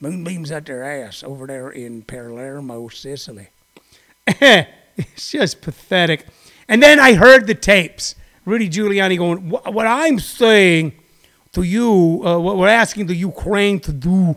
Moonbeams 0.00 0.50
out 0.50 0.66
their 0.66 0.84
ass 0.84 1.22
over 1.22 1.46
there 1.46 1.70
in 1.70 2.02
Palermo, 2.02 2.88
Sicily. 2.88 3.48
it's 4.96 5.30
just 5.30 5.62
pathetic. 5.62 6.26
And 6.68 6.82
then 6.82 7.00
I 7.00 7.14
heard 7.14 7.46
the 7.46 7.54
tapes. 7.54 8.14
Rudy 8.44 8.68
Giuliani 8.68 9.16
going, 9.18 9.50
what 9.50 9.86
I'm 9.86 10.18
saying 10.18 10.92
to 11.52 11.62
you, 11.62 12.22
uh, 12.24 12.38
what 12.38 12.56
we're 12.56 12.68
asking 12.68 13.06
the 13.06 13.14
Ukraine 13.14 13.80
to 13.80 13.92
do, 13.92 14.36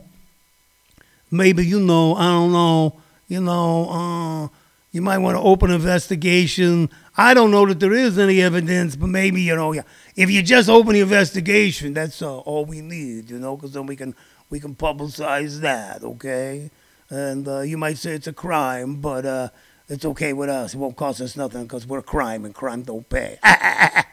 maybe, 1.30 1.66
you 1.66 1.80
know, 1.80 2.16
I 2.16 2.26
don't 2.26 2.52
know, 2.52 3.00
you 3.28 3.42
know, 3.42 3.90
uh, 3.90 4.58
you 4.92 5.02
might 5.02 5.20
want 5.20 5.38
to 5.38 5.42
open 5.42 5.70
an 5.70 5.78
investigation. 5.78 6.90
I 7.16 7.34
don't 7.34 7.52
know 7.52 7.66
that 7.66 7.80
there 7.80 7.94
is 7.94 8.18
any 8.18 8.42
evidence, 8.42 8.96
but 8.96 9.08
maybe, 9.08 9.42
you 9.42 9.56
know, 9.56 9.74
if 10.16 10.30
you 10.30 10.42
just 10.42 10.70
open 10.70 10.94
the 10.94 11.02
investigation, 11.02 11.94
that's 11.94 12.22
uh, 12.22 12.40
all 12.40 12.66
we 12.66 12.82
need, 12.82 13.30
you 13.30 13.40
know, 13.40 13.56
because 13.56 13.74
then 13.74 13.86
we 13.86 13.96
can 13.96 14.16
we 14.50 14.60
can 14.60 14.76
publicize 14.76 15.62
that, 15.62 16.04
okay? 16.04 16.70
And 17.10 17.48
uh, 17.48 17.62
you 17.62 17.78
might 17.78 17.98
say 17.98 18.12
it's 18.12 18.28
a 18.28 18.34
crime, 18.34 18.96
but 18.96 19.26
uh, 19.26 19.50
it's 19.92 20.06
okay 20.06 20.32
with 20.34 20.50
us. 20.50 20.74
It 20.74 20.78
won't 20.78 20.96
cost 20.96 21.20
us 21.20 21.36
nothing 21.36 21.64
because 21.64 21.86
we're 21.86 22.02
crime 22.02 22.46
and 22.46 22.56
crime 22.56 22.84
don't 22.84 23.08
pay. 23.10 23.38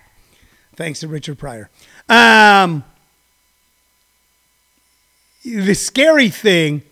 Thanks 0.74 1.00
to 1.00 1.08
Richard 1.08 1.38
Pryor. 1.38 1.70
Um, 2.08 2.84
the 5.44 5.74
scary 5.74 6.28
thing 6.28 6.82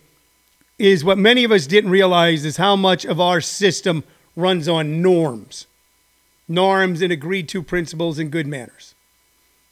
is 0.79 1.03
what 1.03 1.17
many 1.17 1.43
of 1.43 1.51
us 1.51 1.67
didn't 1.67 1.91
realize 1.91 2.45
is 2.45 2.57
how 2.57 2.75
much 2.75 3.05
of 3.05 3.19
our 3.19 3.41
system 3.41 4.03
runs 4.35 4.67
on 4.67 5.01
norms, 5.01 5.67
norms 6.47 7.01
and 7.01 7.11
agreed 7.11 7.49
to 7.49 7.61
principles 7.61 8.19
and 8.19 8.31
good 8.31 8.47
manners. 8.47 8.95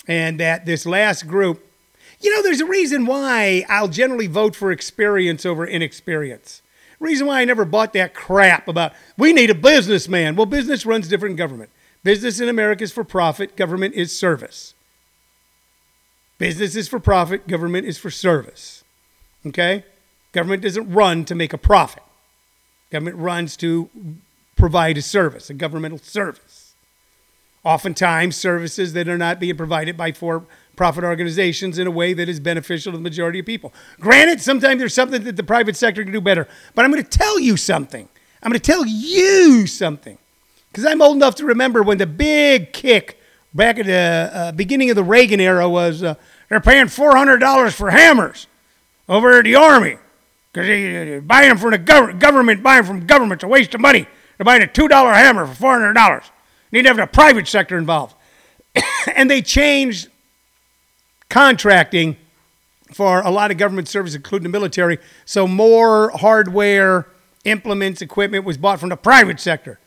And 0.08 0.40
that 0.40 0.66
this 0.66 0.86
last 0.86 1.28
group 1.28 1.62
you 2.22 2.34
know, 2.34 2.42
there's 2.42 2.62
a 2.62 2.66
reason 2.66 3.06
why 3.06 3.66
I'll 3.68 3.88
generally 3.88 4.28
vote 4.28 4.56
for 4.56 4.72
experience 4.72 5.46
over 5.46 5.68
inexperience. 5.68 6.62
Reason 7.06 7.28
why 7.28 7.40
I 7.40 7.46
never 7.46 7.66
bought 7.66 7.94
that 7.94 8.16
crap 8.16 8.68
about 8.68 8.94
we 9.16 9.32
need 9.32 9.52
a 9.52 9.56
businessman. 9.56 10.36
Well, 10.36 10.48
business 10.48 10.88
runs 10.88 11.08
different 11.08 11.34
than 11.34 11.46
government. 11.46 11.70
Business 12.04 12.40
in 12.40 12.50
America 12.50 12.84
is 12.84 12.92
for 12.92 13.04
profit, 13.04 13.56
government 13.56 13.94
is 13.94 14.18
service. 14.18 14.74
Business 16.40 16.76
is 16.76 16.88
for 16.88 17.00
profit, 17.00 17.48
government 17.48 17.86
is 17.86 18.00
for 18.00 18.10
service. 18.10 18.84
Okay? 19.46 19.86
Government 20.32 20.64
doesn't 20.64 20.92
run 20.92 21.26
to 21.26 21.36
make 21.36 21.54
a 21.54 21.60
profit. 21.60 22.02
Government 22.90 23.18
runs 23.18 23.56
to 23.58 23.88
provide 24.56 24.98
a 24.98 25.04
service, 25.04 25.52
a 25.52 25.54
governmental 25.54 26.00
service. 26.00 26.74
Oftentimes, 27.64 28.36
services 28.36 28.94
that 28.94 29.08
are 29.08 29.18
not 29.18 29.40
being 29.40 29.58
provided 29.58 29.96
by 29.96 30.12
for 30.12 30.46
profit 30.76 31.04
organizations 31.04 31.80
in 31.80 31.88
a 31.88 31.92
way 31.92 32.14
that 32.14 32.30
is 32.30 32.40
beneficial 32.40 32.92
to 32.92 32.98
the 32.98 33.04
majority 33.04 33.40
of 33.40 33.46
people. 33.46 33.74
Granted, 34.00 34.42
sometimes 34.42 34.80
there's 34.80 34.94
something 34.94 35.24
that 35.24 35.36
the 35.36 35.44
private 35.44 35.76
sector 35.76 36.04
can 36.04 36.14
do 36.14 36.22
better, 36.22 36.48
but 36.74 36.86
I'm 36.86 36.92
going 36.92 37.04
to 37.04 37.10
tell 37.10 37.40
you 37.40 37.58
something. 37.58 38.08
I'm 38.44 38.52
going 38.52 38.60
to 38.60 38.72
tell 38.72 38.86
you 38.86 39.68
something. 39.68 40.18
Because 40.72 40.86
I'm 40.86 41.02
old 41.02 41.16
enough 41.16 41.36
to 41.36 41.46
remember 41.46 41.84
when 41.84 41.98
the 41.98 42.06
big 42.06 42.74
kick 42.74 43.20
back 43.54 43.80
at 43.80 43.86
the 43.86 44.32
uh, 44.34 44.52
beginning 44.52 44.90
of 44.90 44.96
the 44.96 45.04
Reagan 45.04 45.40
era 45.40 45.70
was 45.70 46.04
uh, 46.04 46.16
they're 46.50 46.60
paying 46.60 46.88
$400 46.88 47.74
for 47.74 47.90
hammers 47.90 48.48
over 49.08 49.40
at 49.40 49.46
the 49.46 49.56
Army. 49.56 49.98
Because 50.52 50.68
they, 50.68 51.14
are 51.14 51.22
buying 51.22 51.50
them 51.50 51.58
from 51.58 51.72
the 51.72 51.80
gov- 51.80 52.20
government, 52.20 52.62
buying 52.62 52.84
from 52.84 53.06
government, 53.06 53.40
it's 53.40 53.44
a 53.44 53.48
waste 53.48 53.74
of 53.74 53.82
money. 53.82 54.08
They're 54.38 54.46
buying 54.46 54.64
a 54.64 54.68
$2 54.68 54.90
hammer 55.14 55.48
for 55.48 55.64
$400. 55.64 56.24
You 56.72 56.80
need 56.80 56.84
to 56.84 56.90
have 56.90 56.98
the 56.98 57.08
private 57.08 57.48
sector 57.48 57.78
involved. 57.78 58.16
and 59.16 59.30
they 59.30 59.42
changed 59.42 60.10
contracting 61.30 62.18
for 62.94 63.22
a 63.22 63.32
lot 63.32 63.52
of 63.52 63.58
government 63.58 63.88
services, 63.88 64.16
including 64.16 64.44
the 64.44 64.50
military. 64.50 65.00
So 65.26 65.48
more 65.48 66.10
hardware, 66.12 67.08
implements, 67.44 68.02
equipment 68.02 68.46
was 68.46 68.58
bought 68.58 68.80
from 68.80 68.90
the 68.90 68.98
private 68.98 69.40
sector. 69.40 69.80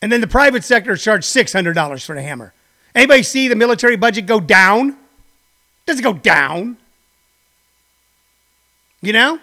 And 0.00 0.10
then 0.10 0.20
the 0.20 0.26
private 0.26 0.64
sector 0.64 0.96
charged 0.96 1.24
$600 1.24 2.04
for 2.04 2.14
the 2.14 2.22
hammer. 2.22 2.52
Anybody 2.94 3.22
see 3.22 3.48
the 3.48 3.56
military 3.56 3.96
budget 3.96 4.26
go 4.26 4.40
down? 4.40 4.96
Does 5.86 5.98
it 5.98 6.02
go 6.02 6.12
down? 6.12 6.76
You 9.00 9.12
know? 9.12 9.38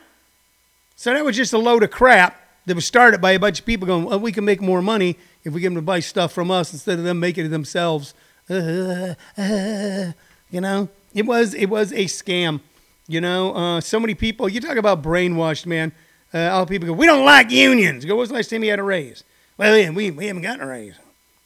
So 0.96 1.14
that 1.14 1.24
was 1.24 1.36
just 1.36 1.54
a 1.54 1.58
load 1.58 1.84
of 1.84 1.92
crap 1.92 2.40
that 2.66 2.76
was 2.76 2.86
started 2.86 3.22
by 3.22 3.32
a 3.32 3.40
bunch 3.40 3.60
of 3.60 3.66
people 3.66 3.88
going, 3.88 4.06
well, 4.06 4.20
we 4.20 4.32
can 4.32 4.46
make 4.46 4.62
more 4.62 4.82
money 4.82 5.18
if 5.44 5.54
we 5.54 5.62
get 5.62 5.68
them 5.68 5.76
to 5.76 5.82
buy 5.82 6.02
stuff 6.02 6.34
from 6.34 6.52
us 6.52 6.74
instead 6.74 7.00
of 7.00 7.06
them 7.06 7.20
making 7.20 7.46
it 7.46 7.50
themselves. 7.50 8.14
Uh, 8.50 9.16
uh, 9.38 10.12
you 10.52 10.62
know? 10.62 10.90
It 11.14 11.26
was 11.26 11.54
it 11.54 11.68
was 11.68 11.92
a 11.92 12.06
scam. 12.06 12.62
You 13.08 13.22
know, 13.22 13.56
uh, 13.56 13.82
so 13.82 14.00
many 14.00 14.14
people. 14.14 14.48
You 14.48 14.62
talk 14.62 14.78
about 14.78 15.02
brainwashed, 15.02 15.66
man. 15.66 15.92
Uh, 16.32 16.50
all 16.50 16.66
people 16.68 16.88
go, 16.88 16.94
we 16.94 17.08
don't 17.08 17.26
like 17.26 17.50
unions. 17.50 18.06
Go, 18.06 18.16
when's 18.16 18.30
the 18.30 18.36
last 18.36 18.52
time 18.52 18.64
you 18.64 18.70
had 18.70 18.78
a 18.78 18.84
raise? 18.84 19.24
Well, 19.58 19.76
yeah, 19.76 19.90
we, 19.90 20.12
we 20.12 20.28
haven't 20.28 20.44
gotten 20.44 20.62
a 20.62 20.68
raise. 20.68 20.94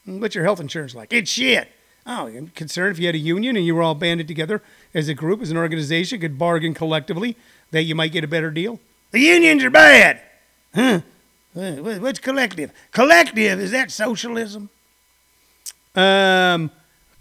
What's 0.06 0.36
your 0.36 0.44
health 0.44 0.60
insurance 0.60 0.94
like? 0.94 1.14
It's 1.14 1.32
shit. 1.32 1.70
Oh, 2.06 2.28
I'm 2.28 2.50
concerned 2.50 2.92
if 2.92 3.00
you 3.00 3.06
had 3.06 3.16
a 3.16 3.20
union 3.20 3.56
and 3.56 3.66
you 3.66 3.76
were 3.76 3.82
all 3.82 3.96
banded 3.96 4.28
together 4.28 4.62
as 4.94 5.08
a 5.08 5.14
group, 5.14 5.42
as 5.42 5.52
an 5.52 5.58
organization, 5.58 6.20
could 6.20 6.38
bargain 6.38 6.74
collectively 6.74 7.38
that 7.72 7.84
you 7.84 7.96
might 7.96 8.12
get 8.12 8.26
a 8.26 8.28
better 8.28 8.52
deal. 8.52 8.82
The 9.12 9.22
unions 9.22 9.64
are 9.64 9.70
bad. 9.70 10.22
Huh? 10.76 11.00
What's 11.54 12.20
collective? 12.20 12.72
Collective, 12.92 13.60
is 13.60 13.72
that 13.72 13.90
socialism? 13.90 14.70
Um, 15.96 16.72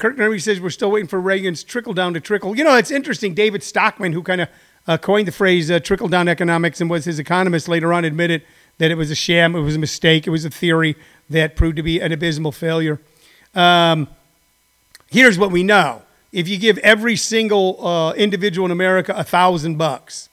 Kirk 0.02 0.16
Nurmi 0.16 0.42
says 0.42 0.60
we're 0.60 0.70
still 0.70 0.90
waiting 0.90 1.06
for 1.06 1.20
Reagan's 1.20 1.62
trickle 1.62 1.94
down 1.94 2.12
to 2.14 2.20
trickle. 2.20 2.56
You 2.58 2.64
know, 2.64 2.76
it's 2.76 2.90
interesting. 2.90 3.34
David 3.34 3.62
Stockman, 3.62 4.12
who 4.12 4.24
kind 4.24 4.40
of 4.40 4.48
uh, 4.88 4.98
coined 4.98 5.28
the 5.28 5.32
phrase 5.32 5.70
uh, 5.70 5.78
trickle 5.78 6.08
down 6.08 6.26
economics 6.26 6.80
and 6.80 6.90
was 6.90 7.04
his 7.04 7.20
economist, 7.20 7.68
later 7.68 7.92
on 7.92 8.04
admitted 8.04 8.42
that 8.78 8.90
it 8.90 8.96
was 8.96 9.12
a 9.12 9.14
sham, 9.14 9.54
it 9.54 9.60
was 9.60 9.76
a 9.76 9.78
mistake, 9.78 10.26
it 10.26 10.30
was 10.30 10.44
a 10.44 10.50
theory 10.50 10.96
that 11.30 11.54
proved 11.54 11.76
to 11.76 11.84
be 11.84 12.00
an 12.00 12.10
abysmal 12.10 12.50
failure. 12.50 13.00
Um, 13.54 14.08
here's 15.08 15.38
what 15.38 15.52
we 15.52 15.62
know 15.62 16.02
if 16.32 16.48
you 16.48 16.58
give 16.58 16.78
every 16.78 17.14
single 17.14 17.86
uh, 17.86 18.12
individual 18.14 18.66
in 18.66 18.72
America 18.72 19.14
a 19.16 19.22
thousand 19.22 19.76
bucks, 19.78 20.28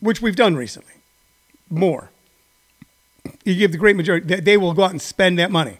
which 0.00 0.22
we've 0.22 0.34
done 0.34 0.56
recently, 0.56 0.94
more, 1.68 2.08
you 3.44 3.54
give 3.54 3.72
the 3.72 3.76
great 3.76 3.96
majority, 3.96 4.40
they 4.40 4.56
will 4.56 4.72
go 4.72 4.84
out 4.84 4.92
and 4.92 5.02
spend 5.02 5.38
that 5.38 5.50
money. 5.50 5.76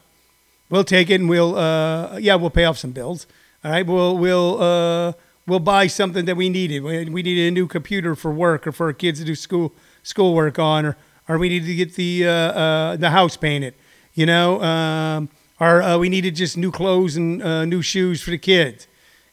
We'll 0.68 0.84
take 0.84 1.10
it 1.10 1.20
and 1.20 1.28
we'll, 1.28 1.56
uh, 1.56 2.18
yeah, 2.18 2.34
we'll 2.34 2.50
pay 2.50 2.64
off 2.64 2.78
some 2.78 2.92
bills. 2.92 3.26
All 3.66 3.72
right, 3.72 3.84
we'll 3.84 4.16
we'll 4.16 4.62
uh, 4.62 5.12
we'll 5.46 5.58
buy 5.58 5.88
something 5.88 6.24
that 6.26 6.36
we 6.36 6.48
needed. 6.48 6.84
We, 6.84 7.04
needed 7.04 7.48
a 7.48 7.50
new 7.50 7.66
computer 7.66 8.14
for 8.14 8.30
work 8.30 8.64
or 8.64 8.70
for 8.70 8.86
our 8.86 8.92
kids 8.92 9.18
to 9.18 9.24
do 9.24 9.34
school 9.34 9.74
schoolwork 10.04 10.58
on, 10.60 10.86
or 10.86 10.96
or 11.28 11.36
we 11.36 11.48
needed 11.48 11.66
to 11.66 11.74
get 11.74 11.94
the 11.94 12.28
uh, 12.28 12.30
uh, 12.30 12.96
the 12.96 13.10
house 13.10 13.36
painted. 13.36 13.74
You 14.14 14.26
know, 14.26 14.62
um, 14.62 15.30
or 15.58 15.82
uh, 15.82 15.98
we 15.98 16.08
needed 16.08 16.36
just 16.36 16.56
new 16.56 16.70
clothes 16.70 17.16
and 17.16 17.42
uh, 17.42 17.64
new 17.64 17.82
shoes 17.82 18.22
for 18.22 18.30
the 18.30 18.38
kids. 18.38 18.86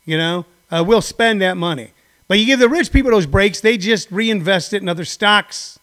You 0.03 0.17
know, 0.17 0.45
we'll 0.71 1.01
spend 1.01 1.39
that 1.41 1.55
money. 1.55 1.91
But 2.27 2.39
you 2.39 2.47
give 2.47 2.59
the 2.59 2.69
rich 2.69 2.91
people 2.91 3.11
those 3.11 3.27
breaks, 3.27 3.61
they 3.61 3.77
just 3.77 4.11
reinvest 4.11 4.73
it 4.73 4.81
in 4.81 4.89
other 4.89 5.05
stocks. 5.05 5.77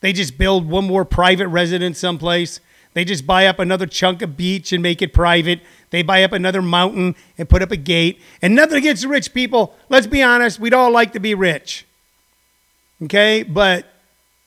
They 0.00 0.14
just 0.14 0.38
build 0.38 0.66
one 0.66 0.86
more 0.86 1.04
private 1.04 1.48
residence 1.48 1.98
someplace. 1.98 2.58
They 2.94 3.04
just 3.04 3.26
buy 3.26 3.46
up 3.46 3.58
another 3.58 3.86
chunk 3.86 4.20
of 4.22 4.36
beach 4.36 4.72
and 4.72 4.82
make 4.82 5.00
it 5.00 5.12
private. 5.12 5.60
They 5.90 6.02
buy 6.02 6.22
up 6.22 6.32
another 6.32 6.60
mountain 6.60 7.14
and 7.38 7.48
put 7.48 7.62
up 7.62 7.70
a 7.70 7.76
gate. 7.76 8.20
And 8.42 8.54
nothing 8.54 8.78
against 8.78 9.06
rich 9.06 9.32
people. 9.32 9.74
Let's 9.88 10.06
be 10.06 10.22
honest, 10.22 10.60
we'd 10.60 10.74
all 10.74 10.90
like 10.90 11.12
to 11.12 11.20
be 11.20 11.34
rich. 11.34 11.86
Okay? 13.02 13.42
But 13.42 13.86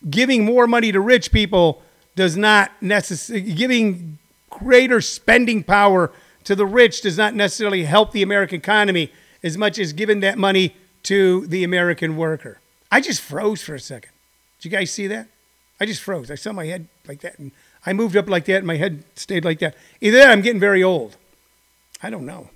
giving 0.09 0.45
more 0.45 0.67
money 0.67 0.91
to 0.91 0.99
rich 0.99 1.31
people 1.31 1.81
does 2.15 2.37
not 2.37 2.71
necessarily, 2.81 3.53
giving 3.53 4.19
greater 4.49 5.01
spending 5.01 5.63
power 5.63 6.11
to 6.43 6.55
the 6.55 6.65
rich 6.65 7.01
does 7.01 7.17
not 7.17 7.33
necessarily 7.33 7.83
help 7.83 8.11
the 8.11 8.21
American 8.21 8.57
economy 8.57 9.11
as 9.43 9.57
much 9.57 9.79
as 9.79 9.91
giving 9.91 10.19
that 10.21 10.37
money 10.37 10.75
to 11.03 11.45
the 11.47 11.63
American 11.63 12.15
worker. 12.15 12.59
I 12.91 13.01
just 13.01 13.21
froze 13.21 13.61
for 13.61 13.75
a 13.75 13.79
second. 13.79 14.11
Did 14.59 14.71
you 14.71 14.77
guys 14.77 14.91
see 14.91 15.07
that? 15.07 15.27
I 15.79 15.85
just 15.85 16.01
froze. 16.01 16.31
I 16.31 16.35
saw 16.35 16.53
my 16.53 16.65
head 16.65 16.87
like 17.07 17.21
that, 17.21 17.37
and 17.37 17.51
I 17.85 17.93
moved 17.93 18.17
up 18.17 18.29
like 18.29 18.45
that, 18.45 18.57
and 18.57 18.67
my 18.67 18.77
head 18.77 19.03
stayed 19.15 19.45
like 19.45 19.59
that. 19.59 19.75
Either 20.01 20.17
that, 20.17 20.29
I'm 20.29 20.41
getting 20.41 20.59
very 20.59 20.83
old. 20.83 21.17
I 22.01 22.09
don't 22.09 22.25
know. 22.25 22.49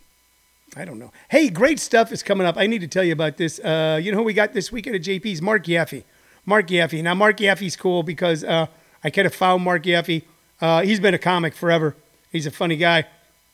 I 0.75 0.85
don't 0.85 0.99
know. 0.99 1.11
Hey, 1.29 1.49
great 1.49 1.79
stuff 1.79 2.11
is 2.11 2.23
coming 2.23 2.45
up. 2.45 2.57
I 2.57 2.67
need 2.67 2.81
to 2.81 2.87
tell 2.87 3.03
you 3.03 3.13
about 3.13 3.37
this. 3.37 3.59
Uh, 3.59 3.99
you 4.01 4.11
know 4.11 4.17
who 4.19 4.23
we 4.23 4.33
got 4.33 4.53
this 4.53 4.71
weekend 4.71 4.95
at 4.95 5.01
JP's? 5.01 5.41
Mark 5.41 5.65
Yaffe. 5.65 6.03
Mark 6.45 6.67
Yaffe. 6.67 7.01
Now, 7.03 7.13
Mark 7.15 7.37
Yaffe's 7.37 7.75
cool 7.75 8.03
because 8.03 8.43
uh, 8.43 8.67
I 9.03 9.09
kind 9.09 9.25
of 9.25 9.33
found 9.33 9.63
Mark 9.63 9.83
Yaffe. 9.83 10.23
Uh, 10.61 10.81
he's 10.81 10.99
been 10.99 11.13
a 11.13 11.19
comic 11.19 11.53
forever. 11.53 11.95
He's 12.31 12.45
a 12.45 12.51
funny 12.51 12.75
guy. 12.75 13.05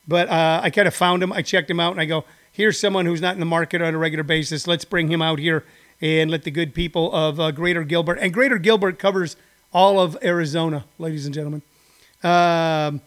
But 0.08 0.30
uh, 0.30 0.62
I 0.64 0.70
kind 0.70 0.88
of 0.88 0.94
found 0.94 1.24
him. 1.24 1.32
I 1.34 1.42
checked 1.42 1.70
him 1.70 1.80
out, 1.80 1.92
and 1.92 2.02
I 2.02 2.06
go, 2.06 2.26
here's 2.52 2.80
someone 2.80 3.06
who's 3.06 3.22
not 3.22 3.34
in 3.34 3.40
the 3.40 3.46
market 3.46 3.82
on 3.82 3.94
a 3.94 3.98
regular 3.98 4.24
basis. 4.24 4.68
Let's 4.68 4.86
bring 4.86 5.10
him 5.10 5.22
out 5.22 5.40
here 5.40 5.66
and 6.02 6.30
let 6.30 6.44
the 6.44 6.52
good 6.52 6.74
people 6.74 7.14
of 7.14 7.40
uh, 7.40 7.52
Greater 7.52 7.84
Gilbert, 7.84 8.20
and 8.20 8.34
Greater 8.34 8.58
Gilbert 8.58 9.00
covers 9.00 9.36
all 9.76 10.00
of 10.00 10.18
Arizona, 10.24 10.86
ladies 10.98 11.26
and 11.26 11.36
gentlemen. 11.36 11.62
Um, 12.24 13.02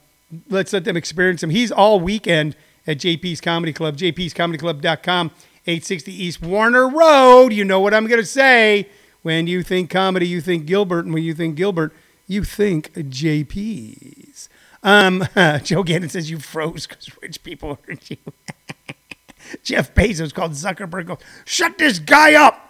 let's 0.50 0.70
let 0.74 0.84
them 0.84 0.98
experience 0.98 1.42
him. 1.42 1.48
He's 1.48 1.72
all 1.72 1.98
weekend 1.98 2.56
at 2.86 2.98
JP's 2.98 3.40
Comedy 3.40 3.72
Club, 3.72 3.96
jpscomedyclub.com, 3.96 5.30
860 5.66 6.12
East 6.12 6.42
Warner 6.42 6.86
Road. 6.86 7.54
You 7.54 7.64
know 7.64 7.80
what 7.80 7.94
I'm 7.94 8.06
going 8.06 8.20
to 8.20 8.26
say. 8.26 8.86
When 9.22 9.46
you 9.46 9.62
think 9.62 9.88
comedy, 9.88 10.28
you 10.28 10.42
think 10.42 10.66
Gilbert. 10.66 11.06
And 11.06 11.14
when 11.14 11.22
you 11.22 11.32
think 11.32 11.56
Gilbert, 11.56 11.94
you 12.26 12.44
think 12.44 12.92
JP's. 12.92 14.50
Um, 14.82 15.26
Joe 15.64 15.82
Gannon 15.82 16.10
says 16.10 16.30
you 16.30 16.38
froze 16.38 16.86
because 16.86 17.10
rich 17.22 17.42
people 17.42 17.78
hurt 17.86 18.10
you. 18.10 18.18
Jeff 19.62 19.94
Bezos 19.94 20.34
called 20.34 20.52
Zuckerberg, 20.52 21.06
goes, 21.06 21.18
shut 21.46 21.78
this 21.78 21.98
guy 21.98 22.34
up. 22.34 22.67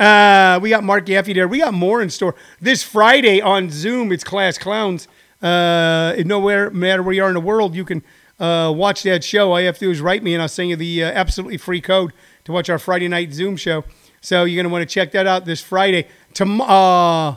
Uh, 0.00 0.58
we 0.62 0.70
got 0.70 0.82
Mark 0.82 1.04
Yaffe 1.04 1.34
there. 1.34 1.46
We 1.46 1.58
got 1.58 1.74
more 1.74 2.00
in 2.00 2.08
store. 2.08 2.34
This 2.58 2.82
Friday 2.82 3.42
on 3.42 3.68
Zoom, 3.68 4.12
it's 4.12 4.24
Class 4.24 4.56
Clowns. 4.56 5.06
Uh, 5.42 6.14
nowhere 6.24 6.70
matter 6.70 7.02
where 7.02 7.12
you 7.12 7.22
are 7.22 7.28
in 7.28 7.34
the 7.34 7.40
world, 7.40 7.74
you 7.74 7.84
can 7.84 8.02
uh, 8.38 8.72
watch 8.74 9.02
that 9.02 9.22
show. 9.22 9.52
All 9.52 9.60
you 9.60 9.66
have 9.66 9.76
to 9.78 9.84
do 9.84 9.90
is 9.90 10.00
write 10.00 10.22
me, 10.22 10.32
and 10.32 10.40
I'll 10.40 10.48
send 10.48 10.70
you 10.70 10.76
the 10.76 11.04
uh, 11.04 11.10
absolutely 11.10 11.58
free 11.58 11.82
code 11.82 12.14
to 12.44 12.52
watch 12.52 12.70
our 12.70 12.78
Friday 12.78 13.08
night 13.08 13.34
Zoom 13.34 13.58
show. 13.58 13.84
So 14.22 14.44
you're 14.44 14.56
going 14.56 14.70
to 14.70 14.72
want 14.72 14.88
to 14.88 14.92
check 14.92 15.12
that 15.12 15.26
out 15.26 15.44
this 15.44 15.60
Friday. 15.60 16.08
Tom- 16.32 16.62
uh, 16.62 17.36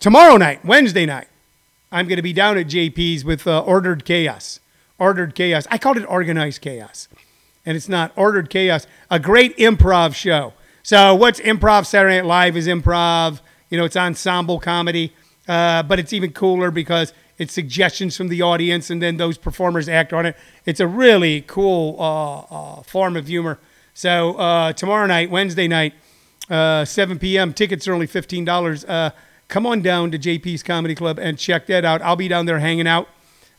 tomorrow 0.00 0.38
night, 0.38 0.64
Wednesday 0.64 1.04
night, 1.04 1.28
I'm 1.92 2.08
going 2.08 2.16
to 2.16 2.22
be 2.22 2.32
down 2.32 2.56
at 2.56 2.68
JP's 2.68 3.22
with 3.22 3.46
uh, 3.46 3.60
Ordered 3.60 4.06
Chaos. 4.06 4.60
Ordered 4.98 5.34
Chaos. 5.34 5.66
I 5.70 5.76
called 5.76 5.98
it 5.98 6.06
Organized 6.06 6.62
Chaos, 6.62 7.06
and 7.66 7.76
it's 7.76 7.88
not 7.88 8.12
Ordered 8.16 8.48
Chaos. 8.48 8.86
A 9.10 9.20
great 9.20 9.54
improv 9.58 10.14
show. 10.14 10.54
So 10.88 11.14
what's 11.14 11.38
improv? 11.40 11.84
Saturday 11.84 12.16
Night 12.16 12.24
Live 12.24 12.56
is 12.56 12.66
improv. 12.66 13.42
You 13.68 13.76
know, 13.76 13.84
it's 13.84 13.94
ensemble 13.94 14.58
comedy, 14.58 15.12
uh, 15.46 15.82
but 15.82 15.98
it's 15.98 16.14
even 16.14 16.32
cooler 16.32 16.70
because 16.70 17.12
it's 17.36 17.52
suggestions 17.52 18.16
from 18.16 18.28
the 18.28 18.40
audience, 18.40 18.88
and 18.88 19.02
then 19.02 19.18
those 19.18 19.36
performers 19.36 19.86
act 19.86 20.14
on 20.14 20.24
it. 20.24 20.34
It's 20.64 20.80
a 20.80 20.86
really 20.86 21.42
cool 21.42 22.00
uh, 22.00 22.38
uh, 22.38 22.82
form 22.84 23.18
of 23.18 23.26
humor. 23.26 23.58
So 23.92 24.36
uh, 24.36 24.72
tomorrow 24.72 25.04
night, 25.04 25.30
Wednesday 25.30 25.68
night, 25.68 25.92
uh, 26.48 26.86
7 26.86 27.18
p.m. 27.18 27.52
Tickets 27.52 27.86
are 27.86 27.92
only 27.92 28.06
fifteen 28.06 28.46
dollars. 28.46 28.86
Uh, 28.86 29.10
come 29.48 29.66
on 29.66 29.82
down 29.82 30.10
to 30.12 30.18
JP's 30.18 30.62
Comedy 30.62 30.94
Club 30.94 31.18
and 31.18 31.38
check 31.38 31.66
that 31.66 31.84
out. 31.84 32.00
I'll 32.00 32.16
be 32.16 32.28
down 32.28 32.46
there 32.46 32.60
hanging 32.60 32.86
out. 32.86 33.08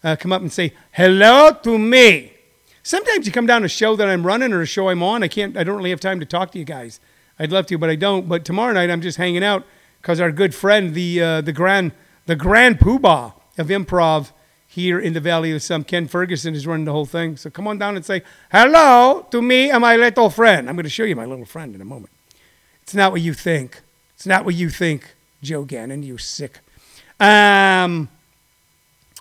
Uh, 0.03 0.15
come 0.15 0.31
up 0.31 0.41
and 0.41 0.51
say 0.51 0.73
hello 0.93 1.51
to 1.61 1.77
me. 1.77 2.33
Sometimes 2.81 3.27
you 3.27 3.31
come 3.31 3.45
down 3.45 3.61
to 3.61 3.65
a 3.65 3.69
show 3.69 3.95
that 3.97 4.09
I'm 4.09 4.25
running 4.25 4.51
or 4.51 4.63
a 4.63 4.65
show 4.65 4.89
I'm 4.89 5.03
on. 5.03 5.21
I 5.21 5.27
can't. 5.27 5.55
I 5.55 5.63
don't 5.63 5.77
really 5.77 5.91
have 5.91 5.99
time 5.99 6.19
to 6.21 6.25
talk 6.25 6.51
to 6.53 6.57
you 6.57 6.65
guys. 6.65 6.99
I'd 7.39 7.51
love 7.51 7.65
to, 7.67 7.77
but 7.77 7.89
I 7.89 7.95
don't. 7.95 8.27
But 8.27 8.43
tomorrow 8.43 8.73
night 8.73 8.89
I'm 8.89 9.01
just 9.01 9.17
hanging 9.17 9.43
out 9.43 9.65
because 10.01 10.19
our 10.19 10.31
good 10.31 10.53
friend, 10.53 10.93
the 10.93 11.21
uh, 11.21 11.41
the 11.41 11.53
grand 11.53 11.93
the 12.25 12.35
grand 12.35 12.79
poobah 12.79 13.33
of 13.57 13.67
improv 13.67 14.31
here 14.67 14.99
in 14.99 15.13
the 15.13 15.19
Valley 15.19 15.51
of 15.51 15.63
Sun, 15.63 15.85
Ken 15.85 16.07
Ferguson 16.07 16.53
is 16.53 16.67
running 16.67 16.85
the 16.85 16.91
whole 16.91 17.05
thing. 17.05 17.37
So 17.37 17.49
come 17.49 17.67
on 17.67 17.79
down 17.79 17.95
and 17.95 18.05
say 18.05 18.21
hello 18.51 19.25
to 19.31 19.41
me 19.41 19.71
and 19.71 19.81
my 19.81 19.95
little 19.95 20.29
friend. 20.29 20.69
I'm 20.69 20.75
going 20.75 20.83
to 20.83 20.89
show 20.89 21.05
you 21.05 21.15
my 21.15 21.25
little 21.25 21.45
friend 21.45 21.73
in 21.73 21.81
a 21.81 21.85
moment. 21.85 22.11
It's 22.83 22.93
not 22.93 23.11
what 23.11 23.21
you 23.21 23.33
think. 23.33 23.81
It's 24.15 24.27
not 24.27 24.45
what 24.45 24.53
you 24.53 24.69
think, 24.69 25.15
Joe 25.41 25.63
Gannon. 25.63 26.03
You 26.03 26.17
sick. 26.17 26.59
Um, 27.19 28.09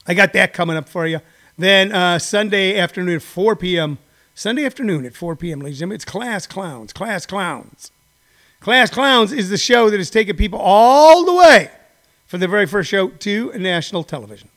I 0.07 0.15
got 0.15 0.33
that 0.35 0.53
coming 0.53 0.77
up 0.77 0.89
for 0.89 1.07
you. 1.07 1.21
Then 1.57 1.93
uh, 1.93 2.19
Sunday 2.19 2.79
afternoon 2.79 3.17
at 3.17 3.23
4 3.23 3.57
p.m. 3.57 3.99
Sunday 4.35 4.65
afternoon 4.65 5.05
at 5.05 5.15
4 5.15 5.35
p.m., 5.35 5.61
ladies 5.61 5.77
and 5.77 5.79
gentlemen, 5.79 5.95
it's 5.97 6.05
Class 6.05 6.47
Clowns. 6.47 6.93
Class 6.93 7.27
Clowns. 7.27 7.91
Class 8.61 8.91
Clowns 8.91 9.33
is 9.33 9.51
the 9.51 9.57
show 9.57 9.89
that 9.89 9.99
has 9.99 10.11
taken 10.11 10.37
people 10.37 10.59
all 10.59 11.25
the 11.25 11.33
way 11.33 11.71
from 12.27 12.41
the 12.41 12.49
very 12.49 12.67
first 12.67 12.91
show 12.91 13.09
to 13.09 13.53
national 13.57 14.03
television. 14.03 14.49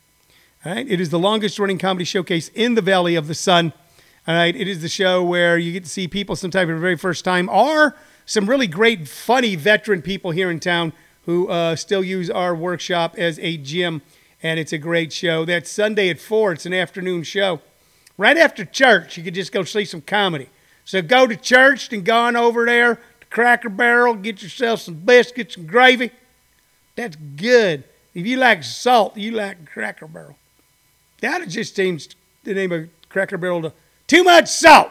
All 0.64 0.74
right, 0.74 0.86
it 0.88 1.00
is 1.00 1.10
the 1.10 1.20
longest 1.20 1.58
running 1.60 1.78
comedy 1.78 2.04
showcase 2.04 2.48
in 2.48 2.74
the 2.74 2.82
Valley 2.82 3.14
of 3.14 3.28
the 3.28 3.34
Sun. 3.34 3.72
All 4.26 4.34
right, 4.34 4.54
it 4.54 4.66
is 4.66 4.82
the 4.82 4.88
show 4.88 5.22
where 5.22 5.56
you 5.56 5.72
get 5.72 5.84
to 5.84 5.90
see 5.90 6.08
people 6.08 6.34
sometimes 6.34 6.68
for 6.68 6.74
the 6.74 6.80
very 6.80 6.96
first 6.96 7.24
time, 7.24 7.48
or 7.48 7.96
some 8.26 8.50
really 8.50 8.66
great, 8.66 9.06
funny 9.06 9.54
veteran 9.54 10.02
people 10.02 10.32
here 10.32 10.50
in 10.50 10.58
town 10.58 10.92
who 11.24 11.48
uh, 11.48 11.76
still 11.76 12.02
use 12.02 12.28
our 12.28 12.56
workshop 12.56 13.14
as 13.16 13.38
a 13.38 13.56
gym, 13.56 14.02
and 14.42 14.58
it's 14.58 14.72
a 14.72 14.78
great 14.78 15.12
show. 15.12 15.44
That's 15.44 15.70
Sunday 15.70 16.10
at 16.10 16.18
four. 16.18 16.52
It's 16.52 16.66
an 16.66 16.74
afternoon 16.74 17.22
show. 17.22 17.60
Right 18.18 18.36
after 18.36 18.64
church, 18.64 19.16
you 19.16 19.22
could 19.22 19.34
just 19.34 19.52
go 19.52 19.62
see 19.62 19.84
some 19.84 20.00
comedy. 20.00 20.48
So 20.84 21.00
go 21.02 21.28
to 21.28 21.36
church 21.36 21.92
and 21.92 22.04
go 22.04 22.16
on 22.16 22.34
over 22.34 22.66
there 22.66 22.98
Cracker 23.32 23.70
Barrel, 23.70 24.14
get 24.14 24.42
yourself 24.42 24.82
some 24.82 24.94
biscuits 24.94 25.56
and 25.56 25.66
gravy. 25.66 26.10
That's 26.96 27.16
good. 27.16 27.82
If 28.12 28.26
you 28.26 28.36
like 28.36 28.62
salt, 28.62 29.16
you 29.16 29.30
like 29.30 29.64
Cracker 29.64 30.06
Barrel. 30.06 30.36
That 31.22 31.48
just 31.48 31.74
changed 31.74 32.14
the 32.44 32.52
name 32.52 32.72
of 32.72 32.90
Cracker 33.08 33.38
Barrel 33.38 33.62
to 33.62 33.72
Too 34.06 34.22
Much 34.22 34.48
Salt. 34.48 34.90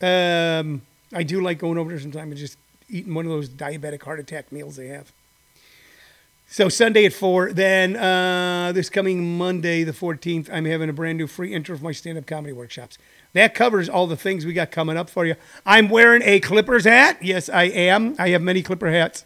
Um, 0.00 0.80
I 1.12 1.22
do 1.22 1.42
like 1.42 1.58
going 1.58 1.76
over 1.76 1.90
there 1.90 2.00
sometimes 2.00 2.30
and 2.30 2.38
just 2.38 2.56
eating 2.88 3.12
one 3.12 3.26
of 3.26 3.30
those 3.30 3.50
diabetic 3.50 4.02
heart 4.02 4.20
attack 4.20 4.50
meals 4.50 4.76
they 4.76 4.86
have. 4.86 5.12
So 6.46 6.70
Sunday 6.70 7.04
at 7.04 7.12
four. 7.12 7.52
Then 7.52 7.94
uh, 7.94 8.72
this 8.72 8.88
coming 8.88 9.36
Monday, 9.36 9.84
the 9.84 9.92
14th, 9.92 10.48
I'm 10.50 10.64
having 10.64 10.88
a 10.88 10.94
brand 10.94 11.18
new 11.18 11.26
free 11.26 11.52
intro 11.52 11.74
of 11.74 11.82
my 11.82 11.92
stand-up 11.92 12.26
comedy 12.26 12.54
workshops. 12.54 12.96
That 13.34 13.54
covers 13.54 13.88
all 13.88 14.06
the 14.06 14.16
things 14.16 14.46
we 14.46 14.52
got 14.52 14.70
coming 14.70 14.96
up 14.96 15.10
for 15.10 15.26
you. 15.26 15.34
I'm 15.66 15.88
wearing 15.88 16.22
a 16.22 16.40
Clippers 16.40 16.84
hat. 16.84 17.18
Yes, 17.22 17.48
I 17.48 17.64
am. 17.64 18.16
I 18.18 18.30
have 18.30 18.42
many 18.42 18.62
Clipper 18.62 18.90
hats. 18.90 19.24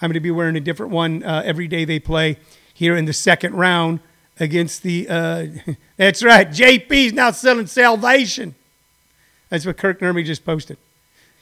I'm 0.00 0.08
going 0.08 0.14
to 0.14 0.20
be 0.20 0.30
wearing 0.30 0.56
a 0.56 0.60
different 0.60 0.92
one 0.92 1.22
uh, 1.22 1.42
every 1.44 1.68
day 1.68 1.84
they 1.84 1.98
play 1.98 2.38
here 2.72 2.96
in 2.96 3.04
the 3.04 3.12
second 3.12 3.54
round 3.54 4.00
against 4.38 4.82
the. 4.82 5.08
Uh, 5.08 5.46
that's 5.96 6.22
right. 6.22 6.48
JP's 6.48 7.12
now 7.12 7.32
selling 7.32 7.66
salvation. 7.66 8.54
That's 9.50 9.66
what 9.66 9.76
Kirk 9.76 10.00
Nurmi 10.00 10.24
just 10.24 10.44
posted. 10.44 10.78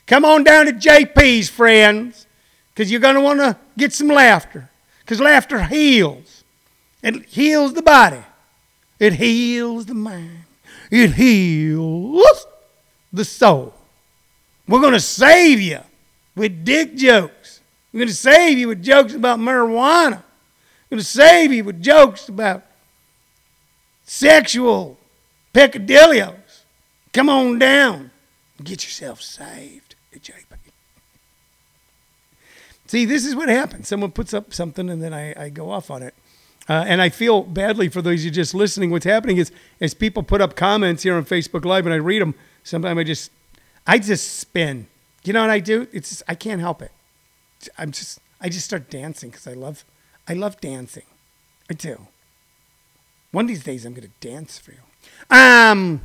Come 0.06 0.24
on 0.24 0.42
down 0.42 0.66
to 0.66 0.72
JP's, 0.72 1.50
friends, 1.50 2.26
because 2.74 2.90
you're 2.90 3.00
going 3.00 3.14
to 3.14 3.20
want 3.20 3.40
to 3.40 3.56
get 3.76 3.92
some 3.92 4.08
laughter. 4.08 4.70
Because 5.00 5.20
laughter 5.20 5.62
heals. 5.64 6.42
It 7.02 7.26
heals 7.26 7.74
the 7.74 7.82
body. 7.82 8.24
It 8.98 9.14
heals 9.14 9.86
the 9.86 9.94
mind. 9.94 10.44
It 10.90 11.12
heals 11.12 12.46
the 13.12 13.24
soul. 13.24 13.74
We're 14.66 14.80
going 14.80 14.92
to 14.92 15.00
save 15.00 15.60
you 15.60 15.80
with 16.34 16.64
dick 16.64 16.96
jokes. 16.96 17.60
We're 17.92 18.00
going 18.00 18.08
to 18.08 18.14
save 18.14 18.58
you 18.58 18.68
with 18.68 18.82
jokes 18.82 19.14
about 19.14 19.38
marijuana. 19.38 20.22
We're 20.90 20.96
going 20.96 20.98
to 21.00 21.04
save 21.04 21.52
you 21.52 21.64
with 21.64 21.82
jokes 21.82 22.28
about 22.28 22.64
sexual 24.04 24.98
peccadillos. 25.52 26.64
Come 27.12 27.28
on 27.28 27.58
down 27.58 28.10
and 28.58 28.66
get 28.66 28.84
yourself 28.84 29.22
saved 29.22 29.94
JP. 30.14 30.44
See, 32.88 33.04
this 33.04 33.26
is 33.26 33.36
what 33.36 33.50
happens. 33.50 33.86
Someone 33.86 34.10
puts 34.12 34.32
up 34.32 34.54
something 34.54 34.88
and 34.88 35.02
then 35.02 35.12
I, 35.12 35.44
I 35.44 35.48
go 35.50 35.70
off 35.70 35.90
on 35.90 36.02
it. 36.02 36.14
Uh, 36.68 36.84
and 36.86 37.00
I 37.00 37.08
feel 37.08 37.42
badly 37.42 37.88
for 37.88 38.02
those 38.02 38.20
of 38.20 38.24
you 38.26 38.30
just 38.30 38.54
listening. 38.54 38.90
What's 38.90 39.06
happening 39.06 39.38
is, 39.38 39.50
as 39.80 39.94
people 39.94 40.22
put 40.22 40.40
up 40.40 40.54
comments 40.54 41.02
here 41.02 41.16
on 41.16 41.24
Facebook 41.24 41.64
Live 41.64 41.86
and 41.86 41.94
I 41.94 41.98
read 41.98 42.20
them, 42.20 42.34
sometimes 42.62 42.98
I 42.98 43.04
just, 43.04 43.30
I 43.86 43.98
just 43.98 44.38
spin. 44.38 44.86
You 45.24 45.32
know 45.32 45.40
what 45.40 45.50
I 45.50 45.60
do? 45.60 45.88
It's 45.92 46.10
just, 46.10 46.22
I 46.28 46.34
can't 46.34 46.60
help 46.60 46.82
it. 46.82 46.92
I'm 47.78 47.90
just, 47.90 48.20
I 48.40 48.48
just 48.48 48.66
start 48.66 48.90
dancing 48.90 49.30
because 49.30 49.46
I 49.46 49.54
love, 49.54 49.84
I 50.28 50.34
love 50.34 50.60
dancing. 50.60 51.04
I 51.70 51.74
do. 51.74 52.06
One 53.32 53.46
of 53.46 53.48
these 53.48 53.64
days, 53.64 53.84
I'm 53.84 53.94
to 53.94 54.08
dance 54.20 54.58
for 54.58 54.72
you. 54.72 54.78
Um, 55.30 56.00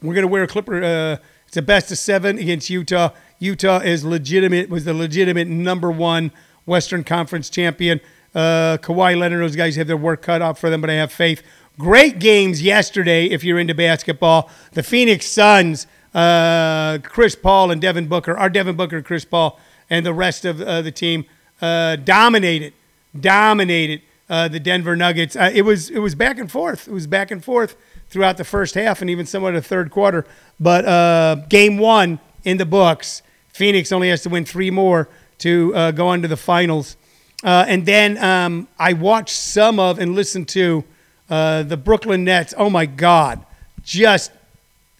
we're 0.00 0.14
to 0.22 0.28
wear 0.28 0.42
a 0.42 0.48
clipper. 0.48 0.82
Uh, 0.82 1.16
it's 1.46 1.56
a 1.56 1.62
best 1.62 1.92
of 1.92 1.98
seven 1.98 2.38
against 2.38 2.70
Utah. 2.70 3.10
Utah 3.38 3.78
is 3.78 4.04
legitimate, 4.04 4.70
was 4.70 4.84
the 4.84 4.94
legitimate 4.94 5.48
number 5.48 5.90
one 5.90 6.32
Western 6.66 7.04
Conference 7.04 7.50
champion. 7.50 8.00
Uh, 8.34 8.78
Kawhi 8.78 9.18
Leonard, 9.18 9.42
those 9.42 9.56
guys 9.56 9.76
have 9.76 9.86
their 9.86 9.96
work 9.96 10.22
cut 10.22 10.40
out 10.40 10.58
for 10.58 10.70
them, 10.70 10.80
but 10.80 10.90
I 10.90 10.94
have 10.94 11.12
faith. 11.12 11.42
Great 11.78 12.18
games 12.18 12.62
yesterday 12.62 13.26
if 13.26 13.44
you're 13.44 13.58
into 13.58 13.74
basketball. 13.74 14.50
The 14.72 14.82
Phoenix 14.82 15.26
Suns, 15.26 15.86
uh, 16.14 16.98
Chris 17.02 17.34
Paul 17.34 17.70
and 17.70 17.80
Devin 17.80 18.08
Booker, 18.08 18.36
our 18.36 18.50
Devin 18.50 18.76
Booker, 18.76 19.02
Chris 19.02 19.24
Paul, 19.24 19.58
and 19.88 20.04
the 20.04 20.14
rest 20.14 20.44
of 20.44 20.60
uh, 20.60 20.82
the 20.82 20.92
team 20.92 21.24
uh, 21.60 21.96
dominated 21.96 22.74
dominated 23.18 24.02
uh, 24.28 24.48
the 24.48 24.60
Denver 24.60 24.96
Nuggets. 24.96 25.36
Uh, 25.36 25.50
it 25.52 25.62
was 25.62 25.90
it 25.90 25.98
was 25.98 26.14
back 26.14 26.38
and 26.38 26.50
forth. 26.50 26.88
It 26.88 26.92
was 26.92 27.06
back 27.06 27.30
and 27.30 27.44
forth 27.44 27.76
throughout 28.08 28.36
the 28.36 28.44
first 28.44 28.74
half 28.74 29.00
and 29.00 29.10
even 29.10 29.24
somewhat 29.26 29.52
the 29.52 29.62
third 29.62 29.90
quarter. 29.90 30.26
But 30.60 31.48
game 31.48 31.78
one 31.78 32.18
in 32.44 32.58
the 32.58 32.66
books, 32.66 33.22
Phoenix 33.48 33.92
only 33.92 34.08
has 34.08 34.22
to 34.22 34.28
win 34.28 34.44
three 34.44 34.70
more 34.70 35.08
to 35.38 35.92
go 35.92 36.08
on 36.08 36.22
to 36.22 36.28
the 36.28 36.36
finals. 36.36 36.96
Uh, 37.42 37.64
and 37.66 37.84
then 37.84 38.18
um, 38.18 38.68
I 38.78 38.92
watched 38.92 39.36
some 39.36 39.80
of 39.80 39.98
and 39.98 40.14
listened 40.14 40.48
to 40.50 40.84
uh, 41.28 41.62
the 41.64 41.76
Brooklyn 41.76 42.24
Nets. 42.24 42.54
Oh 42.56 42.70
my 42.70 42.86
God, 42.86 43.44
just 43.82 44.30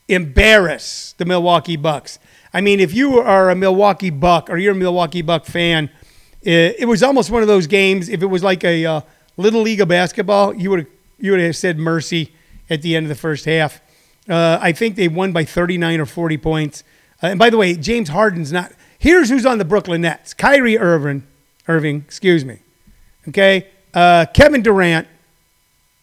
embarrass 0.08 1.14
the 1.18 1.24
Milwaukee 1.24 1.76
Bucks. 1.76 2.18
I 2.52 2.60
mean, 2.60 2.80
if 2.80 2.94
you 2.94 3.18
are 3.18 3.50
a 3.50 3.54
Milwaukee 3.54 4.10
Buck 4.10 4.50
or 4.50 4.56
you're 4.56 4.72
a 4.72 4.76
Milwaukee 4.76 5.22
Buck 5.22 5.46
fan, 5.46 5.88
it, 6.42 6.76
it 6.80 6.86
was 6.86 7.02
almost 7.02 7.30
one 7.30 7.42
of 7.42 7.48
those 7.48 7.66
games. 7.66 8.08
If 8.08 8.22
it 8.22 8.26
was 8.26 8.42
like 8.42 8.64
a 8.64 8.84
uh, 8.84 9.00
little 9.36 9.62
league 9.62 9.80
of 9.80 9.88
basketball, 9.88 10.54
you 10.54 10.70
would 10.70 10.80
have 10.80 10.88
you 11.18 11.30
would 11.30 11.40
have 11.40 11.56
said 11.56 11.78
mercy 11.78 12.32
at 12.68 12.82
the 12.82 12.96
end 12.96 13.06
of 13.06 13.08
the 13.08 13.14
first 13.14 13.44
half. 13.44 13.80
Uh, 14.28 14.58
I 14.60 14.72
think 14.72 14.96
they 14.96 15.08
won 15.08 15.32
by 15.32 15.44
39 15.44 16.00
or 16.00 16.06
40 16.06 16.38
points. 16.38 16.84
Uh, 17.22 17.28
and 17.28 17.38
by 17.38 17.48
the 17.48 17.56
way, 17.56 17.74
James 17.74 18.08
Harden's 18.08 18.52
not. 18.52 18.72
Here's 18.98 19.30
who's 19.30 19.46
on 19.46 19.58
the 19.58 19.64
Brooklyn 19.64 20.00
Nets: 20.00 20.34
Kyrie 20.34 20.78
Irving, 20.78 21.24
Irving, 21.68 22.04
excuse 22.06 22.44
me. 22.44 22.60
Okay, 23.28 23.68
uh, 23.94 24.26
Kevin 24.34 24.62
Durant, 24.62 25.06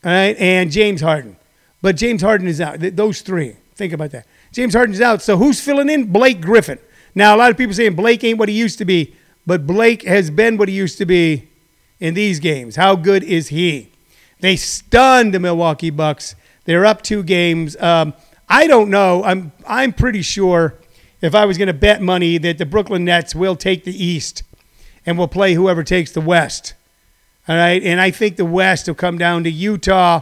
all 0.03 0.11
right, 0.11 0.37
and 0.37 0.71
James 0.71 1.01
Harden. 1.01 1.35
But 1.81 1.95
James 1.95 2.21
Harden 2.21 2.47
is 2.47 2.61
out. 2.61 2.79
Th- 2.79 2.93
those 2.93 3.21
three. 3.21 3.55
Think 3.75 3.93
about 3.93 4.11
that. 4.11 4.25
James 4.51 4.73
Harden's 4.73 5.01
out. 5.01 5.21
So 5.21 5.37
who's 5.37 5.61
filling 5.61 5.89
in? 5.89 6.11
Blake 6.11 6.41
Griffin. 6.41 6.79
Now, 7.15 7.35
a 7.35 7.37
lot 7.37 7.51
of 7.51 7.57
people 7.57 7.73
saying 7.73 7.95
Blake 7.95 8.23
ain't 8.23 8.37
what 8.37 8.49
he 8.49 8.55
used 8.55 8.77
to 8.79 8.85
be, 8.85 9.15
but 9.45 9.65
Blake 9.65 10.03
has 10.03 10.29
been 10.29 10.57
what 10.57 10.69
he 10.69 10.75
used 10.75 10.97
to 10.99 11.05
be 11.05 11.49
in 11.99 12.13
these 12.13 12.39
games. 12.39 12.75
How 12.75 12.95
good 12.95 13.23
is 13.23 13.49
he? 13.49 13.91
They 14.39 14.55
stunned 14.55 15.33
the 15.33 15.39
Milwaukee 15.39 15.89
Bucks. 15.89 16.35
They're 16.65 16.85
up 16.85 17.01
two 17.01 17.23
games. 17.23 17.75
Um, 17.77 18.13
I 18.47 18.67
don't 18.67 18.89
know. 18.89 19.23
I'm 19.23 19.51
I'm 19.67 19.93
pretty 19.93 20.21
sure 20.21 20.75
if 21.21 21.35
I 21.35 21.45
was 21.45 21.57
going 21.57 21.67
to 21.67 21.73
bet 21.73 22.01
money 22.01 22.37
that 22.37 22.57
the 22.57 22.65
Brooklyn 22.65 23.05
Nets 23.05 23.35
will 23.35 23.55
take 23.55 23.83
the 23.83 24.03
East 24.03 24.43
and 25.05 25.17
we'll 25.17 25.27
play 25.27 25.53
whoever 25.53 25.83
takes 25.83 26.11
the 26.11 26.21
West. 26.21 26.73
All 27.47 27.55
right, 27.55 27.81
and 27.81 27.99
I 27.99 28.11
think 28.11 28.35
the 28.35 28.45
West 28.45 28.87
will 28.87 28.95
come 28.95 29.17
down 29.17 29.43
to 29.43 29.49
Utah 29.49 30.21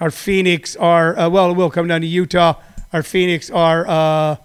or 0.00 0.10
Phoenix 0.10 0.76
or 0.76 1.18
uh, 1.18 1.28
well, 1.28 1.50
it 1.50 1.56
will 1.56 1.70
come 1.70 1.88
down 1.88 2.00
to 2.02 2.06
Utah 2.06 2.54
or 2.92 3.02
Phoenix 3.02 3.50
or 3.50 3.86
uh, 3.88 4.36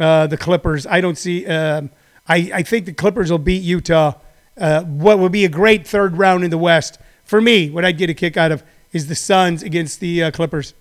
uh, 0.00 0.26
the 0.26 0.36
Clippers. 0.36 0.86
I 0.86 1.00
don't 1.00 1.16
see. 1.16 1.46
Um, 1.46 1.90
I 2.28 2.50
I 2.54 2.62
think 2.62 2.86
the 2.86 2.92
Clippers 2.92 3.30
will 3.30 3.38
beat 3.38 3.62
Utah. 3.62 4.14
Uh, 4.58 4.82
what 4.82 5.18
would 5.18 5.32
be 5.32 5.44
a 5.44 5.48
great 5.48 5.86
third 5.86 6.18
round 6.18 6.44
in 6.44 6.50
the 6.50 6.58
West 6.58 6.98
for 7.24 7.40
me? 7.40 7.70
What 7.70 7.84
I'd 7.84 7.96
get 7.96 8.10
a 8.10 8.14
kick 8.14 8.36
out 8.36 8.52
of 8.52 8.62
is 8.92 9.06
the 9.06 9.14
Suns 9.14 9.62
against 9.62 10.00
the 10.00 10.24
uh, 10.24 10.30
Clippers. 10.30 10.74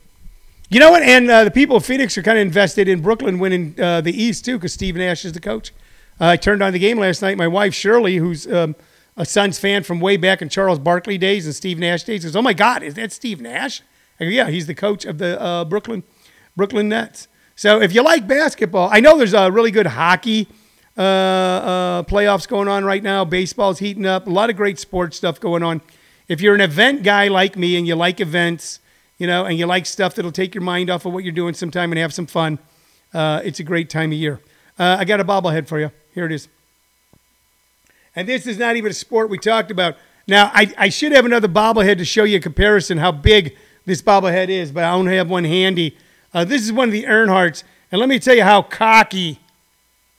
You 0.70 0.80
know 0.80 0.92
what? 0.92 1.04
And 1.04 1.30
uh, 1.30 1.46
the 1.46 1.52
people 1.52 1.78
of 1.78 1.86
Phoenix 1.86 2.18
are 2.18 2.24
kind 2.24 2.38
of 2.38 2.42
invested 2.42 2.88
in 2.88 3.02
Brooklyn 3.02 3.40
winning 3.40 3.74
the 3.74 4.14
East 4.14 4.46
too, 4.46 4.58
because 4.58 4.74
Steve 4.74 4.96
Nash 4.96 5.26
is 5.26 5.34
the 5.34 5.42
coach. 5.42 5.74
Uh, 6.22 6.28
I 6.28 6.38
turned 6.38 6.62
on 6.62 6.72
the 6.72 6.80
game 6.80 7.00
last 7.00 7.22
night. 7.24 7.36
My 7.38 7.48
wife 7.48 7.74
Shirley, 7.74 8.18
who's 8.18 8.46
um, 8.46 8.76
a 9.18 9.26
Suns 9.26 9.58
fan 9.58 9.84
from 9.84 10.00
way 10.00 10.18
back 10.18 10.42
in 10.42 10.50
Charles 10.50 10.78
Barkley 10.78 11.18
days 11.18 11.48
and 11.48 11.56
Steve 11.56 11.80
Nash 11.80 12.04
days, 12.04 12.22
says, 12.22 12.36
"Oh 12.36 12.42
my 12.42 12.54
God, 12.54 12.84
is 12.84 12.94
that 12.94 13.12
Steve 13.12 13.42
Nash?" 13.42 13.82
I 14.20 14.26
go, 14.26 14.30
"Yeah, 14.30 14.50
he's 14.50 14.68
the 14.68 14.76
coach 14.76 15.04
of 15.04 15.18
the 15.18 15.42
uh, 15.42 15.66
Brooklyn 15.66 16.04
Brooklyn 16.56 16.88
Nets." 16.88 17.28
So 17.56 17.82
if 17.82 17.94
you 17.94 18.04
like 18.04 18.28
basketball, 18.28 18.90
I 18.92 19.00
know 19.00 19.18
there's 19.18 19.34
a 19.34 19.52
really 19.52 19.72
good 19.72 19.88
hockey 19.88 20.48
uh, 20.98 21.02
uh, 21.02 22.04
playoffs 22.04 22.48
going 22.48 22.68
on 22.68 22.86
right 22.86 23.02
now. 23.02 23.26
Baseball's 23.26 23.80
heating 23.80 24.06
up. 24.06 24.28
A 24.28 24.30
lot 24.30 24.50
of 24.50 24.56
great 24.56 24.78
sports 24.78 25.18
stuff 25.18 25.40
going 25.40 25.64
on. 25.64 25.82
If 26.28 26.40
you're 26.40 26.56
an 26.56 26.62
event 26.62 27.04
guy 27.04 27.28
like 27.28 27.58
me 27.58 27.76
and 27.76 27.88
you 27.88 27.96
like 27.96 28.20
events 28.20 28.80
you 29.22 29.28
know, 29.28 29.46
and 29.46 29.60
you 29.60 29.68
like 29.68 29.86
stuff 29.86 30.16
that'll 30.16 30.32
take 30.32 30.56
your 30.56 30.64
mind 30.64 30.90
off 30.90 31.06
of 31.06 31.14
what 31.14 31.24
you're 31.24 31.32
doing 31.32 31.54
sometime 31.54 31.92
and 31.92 32.00
have 32.00 32.12
some 32.12 32.26
fun, 32.26 32.58
uh, 33.14 33.40
it's 33.44 33.60
a 33.60 33.64
great 33.64 33.88
time 33.88 34.12
of 34.12 34.18
year. 34.18 34.42
Uh, 34.80 34.98
I 35.00 35.06
got 35.06 35.20
a 35.20 35.24
bobblehead 35.24 35.68
for 35.68 35.80
you. 35.80 35.92
Here 36.14 36.26
it 36.26 36.32
is. 36.32 36.48
And 38.16 38.28
this 38.28 38.46
is 38.46 38.58
not 38.58 38.76
even 38.76 38.92
a 38.92 38.94
sport 38.94 39.30
we 39.30 39.38
talked 39.38 39.72
about. 39.72 39.96
Now, 40.28 40.52
I, 40.54 40.74
I 40.78 40.90
should 40.90 41.12
have 41.14 41.26
another 41.26 41.48
bobblehead 41.48 41.98
to 41.98 42.06
show 42.06 42.24
you 42.24 42.38
a 42.38 42.42
comparison 42.42 42.98
how 42.98 43.12
big 43.12 43.56
this 43.86 44.02
bobblehead 44.02 44.50
is, 44.50 44.72
but 44.72 44.84
I 44.84 44.92
don't 44.92 45.08
have 45.08 45.30
one 45.30 45.44
handy. 45.44 45.98
Uh, 46.34 46.46
this 46.46 46.62
is 46.62 46.72
one 46.72 46.90
of 46.90 46.94
the 46.94 47.04
Earnhardts. 47.04 47.64
And 47.92 48.00
let 48.00 48.10
me 48.10 48.20
tell 48.20 48.36
you 48.36 48.44
how 48.44 48.62
cocky, 48.62 49.40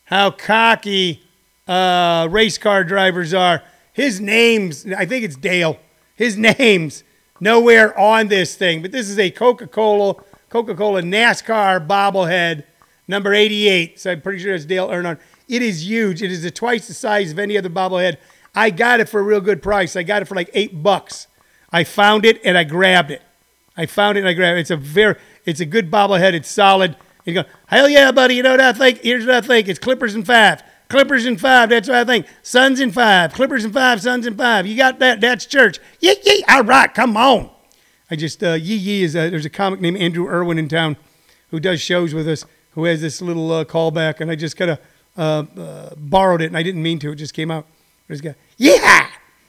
how 0.05 0.31
cocky 0.31 1.23
uh, 1.69 2.29
race 2.31 2.59
car 2.59 2.85
drivers 2.85 3.33
are. 3.33 3.63
His 3.93 4.21
name's, 4.21 4.87
I 4.93 5.07
think 5.07 5.25
it's 5.25 5.37
Dale. 5.37 5.79
His 6.17 6.37
name's 6.59 7.05
nowhere 7.41 7.99
on 7.99 8.29
this 8.29 8.57
thing, 8.57 8.83
but 8.83 8.93
this 8.93 9.09
is 9.09 9.19
a 9.19 9.31
Coca-Cola 9.31 10.17
Coca-Cola 10.49 11.01
NASCAR 11.01 11.87
bobblehead 11.87 12.65
number 13.09 13.33
88. 13.33 13.99
So 13.99 14.13
I'm 14.13 14.21
pretty 14.21 14.39
sure 14.39 14.55
it's 14.55 14.67
Dale 14.67 14.89
Earnhardt. 14.89 15.19
It 15.49 15.63
is 15.63 15.87
huge. 15.87 16.23
It 16.23 16.31
is 16.33 16.51
twice 16.53 16.89
the 16.89 16.95
size 16.95 17.33
of 17.33 17.39
any 17.39 17.59
other 17.59 17.69
bobblehead. 17.69 18.17
I 18.55 18.71
got 18.71 19.01
it 19.01 19.09
for 19.09 19.21
a 19.21 19.23
real 19.23 19.41
good 19.41 19.63
price. 19.63 19.97
I 19.97 20.03
got 20.03 20.23
it 20.23 20.27
for 20.27 20.35
like 20.35 20.51
eight 20.55 20.83
bucks. 20.83 21.27
I 21.71 21.85
found 21.85 22.25
it 22.25 22.41
and 22.45 22.57
I 22.59 22.65
grabbed 22.65 23.11
it. 23.11 23.23
I 23.77 23.87
found 23.87 24.19
it 24.19 24.21
and 24.21 24.29
I 24.29 24.35
grabbed 24.35 24.59
it. 24.59 24.61
It's 24.61 24.71
a 24.71 24.77
very, 24.77 25.17
it's 25.45 25.61
a 25.61 25.67
good 25.67 25.91
bobblehead. 25.91 26.35
It's 26.35 26.51
solid. 26.51 26.97
You 27.25 27.35
go, 27.35 27.45
hell 27.67 27.89
yeah, 27.89 28.13
buddy. 28.13 28.35
You 28.35 28.43
know 28.43 28.51
what 28.51 28.61
I 28.61 28.73
think? 28.73 28.99
Here's 28.99 29.25
what 29.25 29.37
I 29.37 29.41
think. 29.41 29.69
It's 29.69 29.79
Clippers 29.79 30.15
and 30.15 30.27
five. 30.27 30.63
Clippers 30.89 31.25
and 31.25 31.41
five. 31.41 31.71
That's 31.71 31.89
what 31.89 31.97
I 31.97 32.05
think. 32.05 32.27
Suns 32.43 32.79
and 32.81 32.93
five. 32.93 33.33
Clippers 33.33 33.65
and 33.65 33.73
five. 33.73 34.03
Suns 34.03 34.27
and 34.27 34.37
five. 34.37 34.67
You 34.67 34.77
got 34.77 34.99
that? 34.99 35.23
That's 35.23 35.47
church. 35.47 35.79
Yee 36.01 36.17
yee. 36.25 36.45
All 36.51 36.65
right, 36.65 36.93
come 36.93 37.17
on. 37.17 37.49
I 38.11 38.17
just 38.17 38.43
uh, 38.43 38.53
yee 38.53 38.77
yee 38.77 39.03
is 39.03 39.17
a, 39.17 39.31
there's 39.31 39.47
a 39.47 39.51
comic 39.51 39.81
named 39.81 39.97
Andrew 39.97 40.29
Irwin 40.29 40.59
in 40.59 40.69
town 40.69 40.99
who 41.51 41.61
does 41.61 41.81
shows 41.81 42.13
with 42.13 42.29
us 42.29 42.45
who 42.73 42.85
has 42.85 43.01
this 43.01 43.23
little 43.23 43.51
uh, 43.53 43.65
callback, 43.65 44.21
and 44.21 44.31
I 44.31 44.35
just 44.35 44.57
kind 44.57 44.71
of 44.71 44.79
uh, 45.17 45.45
uh, 45.59 45.95
borrowed 45.97 46.43
it, 46.43 46.47
and 46.47 46.57
I 46.57 46.63
didn't 46.63 46.83
mean 46.83 46.99
to. 47.01 47.13
It 47.13 47.17
just 47.17 47.35
came 47.35 47.51
out. 47.51 47.67
There's 48.09 48.21
guy. 48.21 48.35
Yeah, 48.57 49.09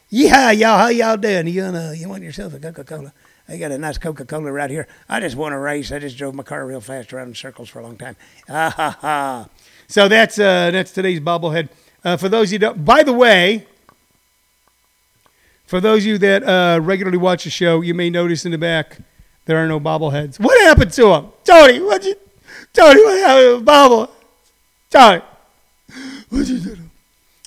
yeah, 0.09 0.51
y'all. 0.51 0.77
How 0.77 0.87
y'all 0.87 1.17
doing? 1.17 1.47
You 1.47 1.63
wanna 1.63 1.93
you 1.95 2.09
want 2.09 2.23
yourself 2.23 2.53
a 2.53 2.59
Coca 2.59 2.83
Cola? 2.83 3.13
I 3.47 3.57
got 3.57 3.71
a 3.71 3.77
nice 3.77 3.97
Coca 3.97 4.25
Cola 4.25 4.51
right 4.51 4.69
here. 4.69 4.87
I 5.09 5.19
just 5.19 5.35
won 5.35 5.53
a 5.53 5.59
race. 5.59 5.91
I 5.91 5.99
just 5.99 6.17
drove 6.17 6.33
my 6.33 6.43
car 6.43 6.65
real 6.65 6.81
fast 6.81 7.11
around 7.13 7.29
in 7.29 7.35
circles 7.35 7.69
for 7.69 7.79
a 7.79 7.83
long 7.83 7.97
time. 7.97 8.15
Ah 8.47 8.69
ha 8.69 8.97
ha. 9.01 9.49
So 9.87 10.07
that's 10.07 10.39
uh, 10.39 10.71
that's 10.71 10.91
today's 10.91 11.19
bobblehead. 11.19 11.69
Uh, 12.03 12.17
for 12.17 12.29
those 12.29 12.51
you 12.51 12.59
don't, 12.59 12.83
by 12.83 13.03
the 13.03 13.13
way, 13.13 13.65
for 15.65 15.79
those 15.79 16.03
of 16.03 16.07
you 16.07 16.17
that 16.19 16.43
uh, 16.43 16.79
regularly 16.81 17.17
watch 17.17 17.45
the 17.45 17.49
show, 17.49 17.81
you 17.81 17.93
may 17.93 18.09
notice 18.09 18.45
in 18.45 18.51
the 18.51 18.57
back 18.57 18.99
there 19.45 19.57
are 19.57 19.67
no 19.67 19.79
bobbleheads. 19.79 20.39
What 20.39 20.59
happened 20.61 20.91
to 20.93 21.03
them, 21.03 21.31
Tony? 21.43 21.81
What 21.81 22.03
you, 22.03 22.15
Tony? 22.73 23.03
What 23.03 23.19
happened 23.19 23.45
to 23.45 23.57
the 23.59 23.63
bobble? 23.63 24.11
Tony? 24.89 25.21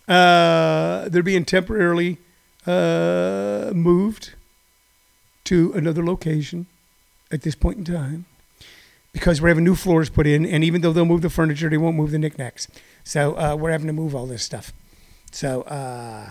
Uh, 0.09 1.09
they're 1.09 1.23
being 1.23 1.45
temporarily 1.45 2.19
uh, 2.67 3.73
moved 3.75 4.35
to 5.45 5.73
another 5.75 6.05
location 6.05 6.67
at 7.31 7.43
this 7.43 7.55
point 7.55 7.79
in 7.79 7.85
time 7.85 8.27
because 9.13 9.41
we're 9.41 9.49
having 9.49 9.65
new 9.65 9.75
floors 9.75 10.11
put 10.11 10.27
in, 10.27 10.45
and 10.45 10.63
even 10.63 10.83
though 10.83 10.93
they'll 10.93 11.07
move 11.07 11.23
the 11.23 11.31
furniture, 11.31 11.71
they 11.71 11.79
won't 11.79 11.97
move 11.97 12.11
the 12.11 12.19
knickknacks. 12.19 12.69
So 13.03 13.37
uh, 13.39 13.57
we're 13.57 13.71
having 13.71 13.87
to 13.87 13.93
move 13.93 14.15
all 14.15 14.27
this 14.27 14.43
stuff. 14.43 14.73
So 15.33 15.63
uh, 15.63 16.31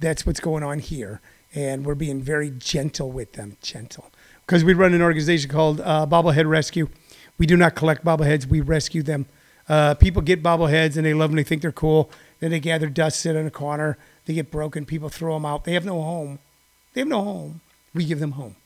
that's 0.00 0.26
what's 0.26 0.40
going 0.40 0.62
on 0.62 0.80
here, 0.80 1.20
and 1.54 1.86
we're 1.86 1.94
being 1.94 2.20
very 2.20 2.50
gentle 2.50 3.12
with 3.12 3.34
them, 3.34 3.56
gentle, 3.62 4.10
because 4.46 4.64
we 4.64 4.74
run 4.74 4.92
an 4.92 5.02
organization 5.02 5.50
called 5.50 5.80
uh, 5.80 6.06
Bobblehead 6.06 6.48
Rescue. 6.48 6.88
We 7.38 7.46
do 7.46 7.56
not 7.56 7.74
collect 7.74 8.04
bobbleheads; 8.04 8.46
we 8.46 8.60
rescue 8.60 9.02
them. 9.02 9.26
Uh, 9.68 9.94
people 9.94 10.22
get 10.22 10.42
bobbleheads 10.42 10.96
and 10.96 11.06
they 11.06 11.14
love 11.14 11.30
them. 11.30 11.36
They 11.36 11.42
think 11.42 11.62
they're 11.62 11.72
cool. 11.72 12.10
Then 12.40 12.50
they 12.50 12.60
gather 12.60 12.88
dust, 12.88 13.20
sit 13.20 13.36
in 13.36 13.46
a 13.46 13.50
corner. 13.50 13.96
They 14.26 14.34
get 14.34 14.50
broken. 14.50 14.84
People 14.84 15.08
throw 15.08 15.34
them 15.34 15.46
out. 15.46 15.64
They 15.64 15.72
have 15.72 15.84
no 15.84 16.02
home. 16.02 16.38
They 16.92 17.00
have 17.00 17.08
no 17.08 17.22
home. 17.22 17.60
We 17.94 18.04
give 18.04 18.20
them 18.20 18.32
home. 18.32 18.56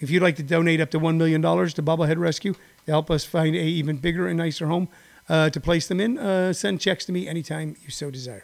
If 0.00 0.10
you'd 0.10 0.22
like 0.22 0.36
to 0.36 0.42
donate 0.42 0.80
up 0.80 0.90
to 0.90 1.00
$1 1.00 1.16
million 1.16 1.40
to 1.40 1.82
Bobblehead 1.82 2.18
Rescue 2.18 2.54
to 2.86 2.90
help 2.90 3.10
us 3.10 3.24
find 3.24 3.54
a 3.54 3.60
even 3.60 3.96
bigger 3.96 4.26
and 4.26 4.38
nicer 4.38 4.66
home 4.66 4.88
uh, 5.28 5.50
to 5.50 5.60
place 5.60 5.86
them 5.86 6.00
in, 6.00 6.18
uh, 6.18 6.52
send 6.52 6.80
checks 6.80 7.04
to 7.04 7.12
me 7.12 7.28
anytime 7.28 7.76
you 7.84 7.90
so 7.90 8.10
desire. 8.10 8.42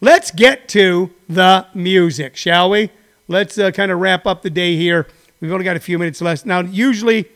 Let's 0.00 0.30
get 0.30 0.68
to 0.70 1.10
the 1.28 1.66
music, 1.74 2.36
shall 2.36 2.70
we? 2.70 2.90
Let's 3.28 3.58
uh, 3.58 3.70
kind 3.72 3.90
of 3.90 3.98
wrap 3.98 4.26
up 4.26 4.42
the 4.42 4.50
day 4.50 4.76
here. 4.76 5.08
We've 5.40 5.52
only 5.52 5.64
got 5.64 5.76
a 5.76 5.80
few 5.80 5.98
minutes 5.98 6.20
left. 6.20 6.46
Now, 6.46 6.60
usually 6.60 7.28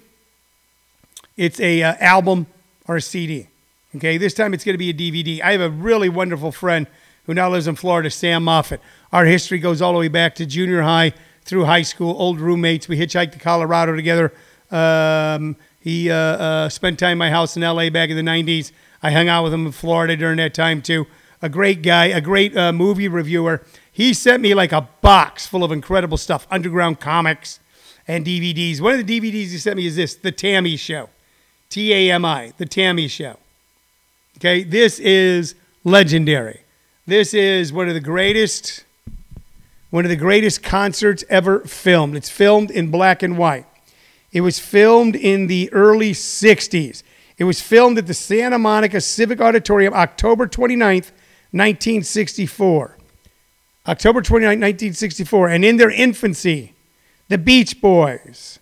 it's 1.37 1.59
a 1.59 1.83
uh, 1.83 1.95
album 1.99 2.47
or 2.87 2.97
a 2.97 3.03
CD. 3.03 3.49
Okay, 3.97 4.19
this 4.19 4.35
time 4.35 4.53
it's 4.53 4.63
going 4.63 4.75
to 4.75 4.79
be 4.79 4.91
a 4.91 4.95
DVD. 4.95 5.41
I 5.43 5.53
have 5.53 5.63
a 5.63 5.71
really 5.71 6.11
wonderful 6.11 6.53
friend 6.53 6.87
who 7.25 7.33
now 7.33 7.49
lives 7.49 7.67
in 7.67 7.77
Florida, 7.77 8.11
Sam 8.11 8.45
Moffat. 8.45 8.79
Our 9.11 9.25
history 9.25 9.59
goes 9.59 9.81
all 9.81 9.95
the 9.95 9.99
way 9.99 10.09
back 10.09 10.35
to 10.35 10.45
junior 10.45 10.83
high 10.83 11.15
through 11.43 11.65
high 11.65 11.81
school, 11.81 12.15
old 12.19 12.39
roommates. 12.39 12.89
We 12.89 12.99
hitchhiked 12.99 13.33
to 13.33 13.39
Colorado 13.39 13.97
together. 13.97 14.35
Um, 14.71 15.57
he 15.81 16.11
uh, 16.11 16.15
uh, 16.15 16.69
spent 16.69 16.99
time 16.99 17.13
in 17.13 17.19
my 17.19 17.31
house 17.31 17.57
in 17.57 17.63
LA 17.63 17.89
back 17.89 18.11
in 18.11 18.17
the 18.17 18.23
90s. 18.23 18.71
I 19.03 19.13
hung 19.13 19.29
out 19.29 19.45
with 19.45 19.55
him 19.55 19.65
in 19.65 19.73
Florida 19.73 20.15
during 20.15 20.37
that 20.37 20.53
time 20.53 20.83
too. 20.83 21.07
A 21.41 21.49
great 21.49 21.81
guy, 21.81 22.07
a 22.07 22.21
great 22.21 22.55
uh, 22.55 22.75
movie 22.75 23.09
reviewer. 23.09 23.63
he 23.91 24.13
sent 24.13 24.43
me 24.43 24.53
like 24.53 24.73
a 24.73 24.89
box 25.01 25.47
full 25.47 25.65
of 25.65 25.73
incredible 25.73 26.19
stuff, 26.19 26.47
underground 26.51 27.01
comics 27.01 27.61
and 28.07 28.27
DVDs. 28.27 28.79
One 28.79 28.93
of 28.93 29.07
the 29.07 29.21
DVDs 29.21 29.53
he 29.53 29.59
sent 29.59 29.79
me 29.79 29.87
is 29.87 29.97
this 29.97 30.17
The 30.17 30.33
TAMI 30.33 30.77
Show. 30.77 31.09
T 31.71 31.95
A 31.95 32.13
M 32.13 32.27
I, 32.27 32.53
The 32.59 32.67
TAMI 32.67 33.09
Show. 33.09 33.39
Okay, 34.39 34.65
this 34.65 34.99
is 34.99 35.55
legendary. 35.83 36.61
This 37.07 37.33
is 37.33 37.73
one 37.73 37.89
of 37.89 37.95
the 37.95 38.01
greatest 38.01 38.85
one 39.89 40.05
of 40.05 40.11
the 40.11 40.17
greatest 40.17 40.63
concerts 40.63 41.25
ever 41.31 41.61
filmed. 41.61 42.17
It's 42.17 42.29
filmed 42.29 42.71
in 42.71 42.91
black 42.91 43.23
and 43.23 43.39
white. 43.39 43.65
It 44.33 44.43
was 44.43 44.59
filmed 44.59 45.17
in 45.17 45.47
the 45.47 45.73
early 45.73 46.13
60s. 46.13 47.03
It 47.39 47.45
was 47.45 47.63
filmed 47.63 47.97
at 47.97 48.07
the 48.07 48.13
Santa 48.13 48.59
Monica 48.59 49.01
Civic 49.01 49.41
Auditorium 49.41 49.95
October 49.95 50.47
29th, 50.47 51.13
1964. 51.53 52.99
October 53.89 54.21
29th, 54.21 54.61
1964. 54.61 55.49
And 55.49 55.65
in 55.65 55.79
their 55.79 55.91
infancy, 55.91 56.75
the 57.29 57.39
Beach 57.39 57.81
Boys 57.81 58.59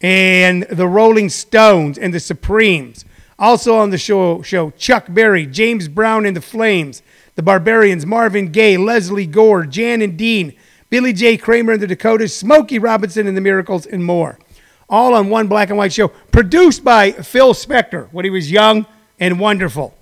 and 0.00 0.64
the 0.64 0.86
Rolling 0.86 1.30
Stones 1.30 1.98
and 1.98 2.14
the 2.14 2.20
Supremes. 2.20 3.04
Also 3.38 3.76
on 3.76 3.90
the 3.90 3.98
show, 3.98 4.42
show 4.42 4.70
Chuck 4.72 5.06
Berry, 5.08 5.46
James 5.46 5.88
Brown 5.88 6.24
and 6.24 6.36
the 6.36 6.40
Flames, 6.40 7.02
the 7.34 7.42
Barbarians, 7.42 8.06
Marvin 8.06 8.52
Gaye, 8.52 8.76
Lesley 8.76 9.26
Gore, 9.26 9.66
Jan 9.66 10.02
and 10.02 10.16
Dean, 10.16 10.54
Billy 10.88 11.12
J. 11.12 11.36
Kramer 11.36 11.72
and 11.72 11.82
the 11.82 11.86
Dakotas, 11.86 12.36
Smokey 12.36 12.78
Robinson 12.78 13.26
and 13.26 13.36
the 13.36 13.40
Miracles, 13.40 13.86
and 13.86 14.04
more. 14.04 14.38
All 14.88 15.14
on 15.14 15.30
one 15.30 15.48
black 15.48 15.70
and 15.70 15.78
white 15.78 15.92
show, 15.92 16.08
produced 16.08 16.84
by 16.84 17.10
Phil 17.10 17.54
Spector 17.54 18.08
when 18.12 18.24
he 18.24 18.30
was 18.30 18.52
young 18.52 18.86
and 19.18 19.40
wonderful. 19.40 19.94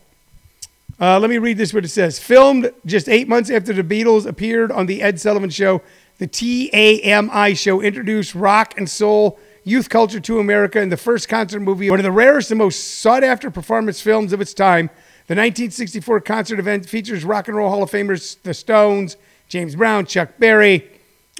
Uh, 1.01 1.19
let 1.19 1.31
me 1.31 1.39
read 1.39 1.57
this 1.57 1.73
what 1.73 1.85
it 1.85 1.89
says. 1.89 2.19
Filmed 2.19 2.71
just 2.85 3.09
eight 3.09 3.29
months 3.29 3.51
after 3.51 3.73
the 3.73 3.83
Beatles 3.83 4.27
appeared 4.27 4.71
on 4.71 4.87
the 4.87 5.03
Ed 5.03 5.19
Sullivan 5.19 5.51
Show, 5.51 5.83
the 6.19 6.27
TAMI 6.27 7.55
show 7.55 7.81
introduced 7.81 8.35
rock 8.35 8.75
and 8.77 8.89
soul 8.89 9.39
youth 9.65 9.89
culture 9.89 10.21
to 10.21 10.39
America 10.39 10.81
in 10.81 10.89
the 10.89 10.97
first 10.97 11.29
concert 11.29 11.61
movie, 11.61 11.91
one 11.91 11.99
of 11.99 12.05
the 12.05 12.13
rarest 12.13 12.51
and 12.51 12.59
most 12.59 13.01
sought 13.01 13.23
after 13.25 13.51
performance 13.51 14.01
films 14.01 14.33
of 14.33 14.41
its 14.41 14.55
time. 14.55 14.89
The 15.29 15.35
1964 15.35 16.21
concert 16.23 16.59
event 16.59 16.89
features 16.89 17.25
Rock 17.25 17.49
and 17.49 17.57
Roll 17.57 17.71
Hall 17.71 17.83
of 17.83 17.91
Famers, 17.91 18.37
the 18.43 18.55
Stones, 18.55 19.17
James 19.49 19.77
Brown, 19.77 20.07
Chuck 20.07 20.31
Berry, 20.39 20.89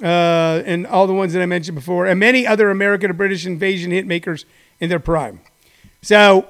uh, 0.01 0.63
and 0.65 0.87
all 0.87 1.05
the 1.05 1.13
ones 1.13 1.33
that 1.33 1.41
I 1.41 1.45
mentioned 1.45 1.75
before, 1.75 2.05
and 2.05 2.19
many 2.19 2.47
other 2.47 2.69
American 2.69 3.09
and 3.09 3.17
British 3.17 3.45
invasion 3.45 3.91
hit 3.91 4.07
makers 4.07 4.45
in 4.79 4.89
their 4.89 4.99
prime. 4.99 5.41
So, 6.01 6.47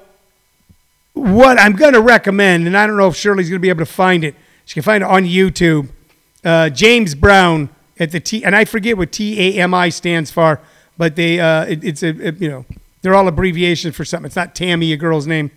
what 1.12 1.60
I'm 1.60 1.74
going 1.74 1.92
to 1.92 2.00
recommend, 2.00 2.66
and 2.66 2.76
I 2.76 2.86
don't 2.86 2.96
know 2.96 3.08
if 3.08 3.16
Shirley's 3.16 3.48
going 3.48 3.60
to 3.60 3.62
be 3.62 3.68
able 3.68 3.84
to 3.84 3.92
find 3.92 4.24
it, 4.24 4.34
she 4.64 4.74
can 4.74 4.82
find 4.82 5.02
it 5.02 5.08
on 5.08 5.24
YouTube. 5.24 5.90
Uh, 6.44 6.70
James 6.70 7.14
Brown 7.14 7.68
at 7.98 8.10
the 8.10 8.20
T, 8.20 8.44
and 8.44 8.56
I 8.56 8.64
forget 8.64 8.96
what 8.96 9.12
TAMI 9.12 9.90
stands 9.90 10.30
for, 10.30 10.60
but 10.96 11.16
they 11.16 11.40
uh, 11.40 11.64
it, 11.64 11.84
it's 11.84 12.02
a 12.02 12.08
it, 12.08 12.40
you 12.40 12.48
know 12.48 12.64
they're 13.02 13.14
all 13.14 13.28
abbreviations 13.28 13.94
for 13.94 14.04
something. 14.04 14.26
It's 14.26 14.36
not 14.36 14.54
Tammy, 14.54 14.92
a 14.92 14.96
girl's 14.96 15.26
name. 15.26 15.50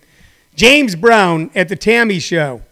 James 0.54 0.94
Brown 0.94 1.50
at 1.54 1.68
the 1.68 1.76
TAMI 1.76 2.18
show 2.18 2.62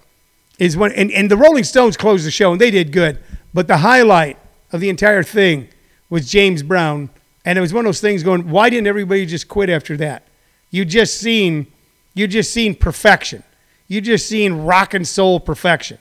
is 0.58 0.76
one, 0.76 0.92
and, 0.92 1.10
and 1.12 1.30
the 1.30 1.36
Rolling 1.36 1.64
Stones 1.64 1.96
closed 1.96 2.26
the 2.26 2.30
show 2.30 2.52
and 2.52 2.60
they 2.60 2.70
did 2.70 2.92
good. 2.92 3.18
But 3.54 3.68
the 3.68 3.78
highlight 3.78 4.38
of 4.72 4.80
the 4.80 4.88
entire 4.88 5.22
thing 5.22 5.68
was 6.10 6.30
James 6.30 6.62
Brown, 6.62 7.10
and 7.44 7.56
it 7.56 7.60
was 7.60 7.72
one 7.72 7.86
of 7.86 7.88
those 7.88 8.00
things 8.00 8.22
going, 8.22 8.50
why 8.50 8.68
didn't 8.68 8.86
everybody 8.86 9.24
just 9.24 9.48
quit 9.48 9.70
after 9.70 9.96
that? 9.98 10.24
You 10.70 10.84
just 10.84 11.20
seen, 11.20 11.68
you 12.14 12.26
just 12.26 12.52
seen 12.52 12.74
perfection. 12.74 13.42
You 13.88 14.00
just 14.00 14.28
seen 14.28 14.64
rock 14.64 14.92
and 14.92 15.06
soul 15.06 15.40
perfection. 15.40 15.98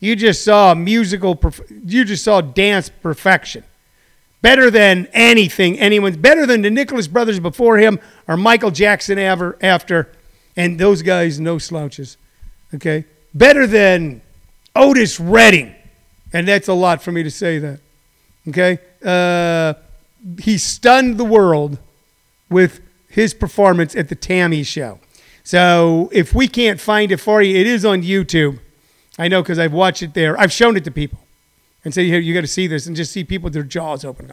You 0.00 0.16
just 0.16 0.44
saw 0.44 0.74
musical, 0.74 1.36
perf- 1.36 1.70
you 1.84 2.04
just 2.04 2.24
saw 2.24 2.40
dance 2.40 2.88
perfection. 2.88 3.62
Better 4.42 4.70
than 4.70 5.08
anything 5.12 5.78
anyone's, 5.78 6.16
better 6.16 6.46
than 6.46 6.62
the 6.62 6.70
Nicholas 6.70 7.08
brothers 7.08 7.40
before 7.40 7.78
him 7.78 7.98
or 8.28 8.36
Michael 8.36 8.70
Jackson 8.70 9.18
ever 9.18 9.58
after. 9.62 10.12
And 10.56 10.78
those 10.78 11.02
guys, 11.02 11.40
no 11.40 11.58
slouches. 11.58 12.16
Okay? 12.74 13.04
Better 13.34 13.66
than 13.66 14.22
Otis 14.74 15.18
Redding. 15.18 15.74
And 16.32 16.46
that's 16.46 16.68
a 16.68 16.74
lot 16.74 17.02
for 17.02 17.12
me 17.12 17.22
to 17.22 17.30
say 17.30 17.58
that. 17.58 17.80
Okay? 18.48 18.78
Uh, 19.04 19.74
he 20.40 20.58
stunned 20.58 21.18
the 21.18 21.24
world 21.24 21.78
with 22.50 22.80
his 23.08 23.32
performance 23.34 23.96
at 23.96 24.08
the 24.08 24.14
TAMI 24.14 24.62
show. 24.62 25.00
So 25.44 26.10
if 26.12 26.34
we 26.34 26.48
can't 26.48 26.80
find 26.80 27.12
it 27.12 27.18
for 27.18 27.40
you, 27.40 27.56
it 27.56 27.66
is 27.66 27.84
on 27.84 28.02
YouTube. 28.02 28.58
I 29.18 29.28
know 29.28 29.42
because 29.42 29.58
I've 29.58 29.72
watched 29.72 30.02
it 30.02 30.14
there. 30.14 30.38
I've 30.38 30.52
shown 30.52 30.76
it 30.76 30.84
to 30.84 30.90
people 30.90 31.18
and 31.86 31.94
say, 31.94 32.04
here, 32.08 32.18
you 32.18 32.34
got 32.34 32.40
to 32.40 32.48
see 32.48 32.66
this 32.66 32.88
and 32.88 32.96
just 32.96 33.12
see 33.12 33.22
people 33.22 33.44
with 33.44 33.52
their 33.52 33.62
jaws 33.62 34.04
open. 34.04 34.32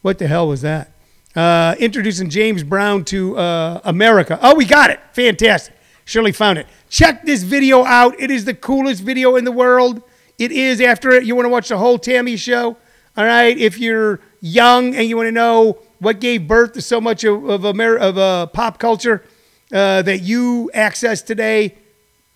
What 0.00 0.20
the 0.20 0.28
hell 0.28 0.46
was 0.46 0.60
that? 0.60 0.92
Uh, 1.34 1.74
introducing 1.80 2.30
James 2.30 2.62
Brown 2.62 3.04
to 3.06 3.36
uh, 3.36 3.80
America. 3.82 4.38
Oh, 4.40 4.54
we 4.54 4.64
got 4.64 4.90
it. 4.90 5.00
Fantastic. 5.12 5.74
Shirley 6.04 6.30
found 6.30 6.58
it. 6.58 6.68
Check 6.88 7.24
this 7.24 7.42
video 7.42 7.84
out. 7.84 8.14
It 8.20 8.30
is 8.30 8.44
the 8.44 8.54
coolest 8.54 9.02
video 9.02 9.34
in 9.34 9.44
the 9.44 9.50
world. 9.50 10.04
It 10.38 10.52
is 10.52 10.80
after 10.80 11.10
it. 11.10 11.24
You 11.24 11.34
want 11.34 11.46
to 11.46 11.50
watch 11.50 11.68
the 11.68 11.78
whole 11.78 11.98
TAMI 11.98 12.36
show? 12.36 12.76
All 13.16 13.24
right. 13.24 13.58
If 13.58 13.80
you're 13.80 14.20
young 14.40 14.94
and 14.94 15.08
you 15.08 15.16
want 15.16 15.26
to 15.26 15.32
know 15.32 15.78
what 15.98 16.20
gave 16.20 16.46
birth 16.46 16.74
to 16.74 16.80
so 16.80 17.00
much 17.00 17.24
of, 17.24 17.42
of, 17.42 17.64
Amer- 17.64 17.98
of 17.98 18.16
uh, 18.16 18.46
pop 18.46 18.78
culture 18.78 19.24
uh, 19.72 20.02
that 20.02 20.20
you 20.20 20.70
access 20.74 21.22
today, 21.22 21.74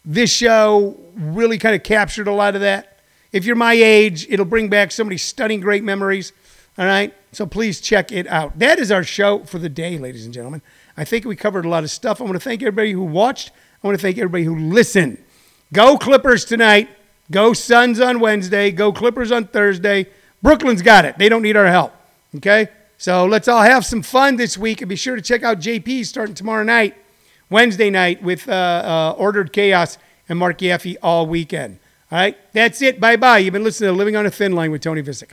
this 0.04 0.30
show 0.30 0.98
really 1.14 1.58
kind 1.58 1.76
of 1.76 1.84
captured 1.84 2.26
a 2.26 2.32
lot 2.32 2.56
of 2.56 2.62
that. 2.62 2.95
If 3.36 3.44
you're 3.44 3.54
my 3.54 3.74
age, 3.74 4.26
it'll 4.30 4.46
bring 4.46 4.70
back 4.70 4.90
so 4.90 5.04
many 5.04 5.18
stunning, 5.18 5.60
great 5.60 5.84
memories. 5.84 6.32
All 6.78 6.86
right. 6.86 7.12
So 7.32 7.44
please 7.44 7.82
check 7.82 8.10
it 8.10 8.26
out. 8.28 8.58
That 8.58 8.78
is 8.78 8.90
our 8.90 9.04
show 9.04 9.44
for 9.44 9.58
the 9.58 9.68
day, 9.68 9.98
ladies 9.98 10.24
and 10.24 10.32
gentlemen. 10.32 10.62
I 10.96 11.04
think 11.04 11.26
we 11.26 11.36
covered 11.36 11.66
a 11.66 11.68
lot 11.68 11.84
of 11.84 11.90
stuff. 11.90 12.22
I 12.22 12.24
want 12.24 12.36
to 12.36 12.40
thank 12.40 12.62
everybody 12.62 12.92
who 12.92 13.02
watched. 13.02 13.50
I 13.84 13.86
want 13.86 13.98
to 13.98 14.00
thank 14.00 14.16
everybody 14.16 14.44
who 14.44 14.58
listened. 14.58 15.22
Go 15.70 15.98
Clippers 15.98 16.46
tonight. 16.46 16.88
Go 17.30 17.52
Suns 17.52 18.00
on 18.00 18.20
Wednesday. 18.20 18.70
Go 18.70 18.90
Clippers 18.90 19.30
on 19.30 19.48
Thursday. 19.48 20.06
Brooklyn's 20.40 20.80
got 20.80 21.04
it. 21.04 21.18
They 21.18 21.28
don't 21.28 21.42
need 21.42 21.58
our 21.58 21.66
help. 21.66 21.92
Okay? 22.36 22.68
So 22.96 23.26
let's 23.26 23.48
all 23.48 23.60
have 23.60 23.84
some 23.84 24.00
fun 24.00 24.36
this 24.36 24.56
week 24.56 24.80
and 24.80 24.88
be 24.88 24.96
sure 24.96 25.14
to 25.14 25.20
check 25.20 25.42
out 25.42 25.60
JP 25.60 26.06
starting 26.06 26.34
tomorrow 26.34 26.64
night, 26.64 26.96
Wednesday 27.50 27.90
night 27.90 28.22
with 28.22 28.48
uh, 28.48 29.12
uh, 29.14 29.14
Ordered 29.18 29.52
Chaos 29.52 29.98
and 30.26 30.38
Mark 30.38 30.56
Yaffe 30.60 30.96
all 31.02 31.26
weekend. 31.26 31.80
All 32.10 32.18
right? 32.18 32.36
That's 32.52 32.80
it. 32.82 33.00
Bye 33.00 33.16
bye. 33.16 33.38
You've 33.38 33.52
been 33.52 33.64
listening 33.64 33.88
to 33.88 33.96
Living 33.96 34.16
on 34.16 34.26
a 34.26 34.30
Thin 34.30 34.52
Line 34.52 34.70
with 34.70 34.82
Tony 34.82 35.02
Vicich. 35.02 35.32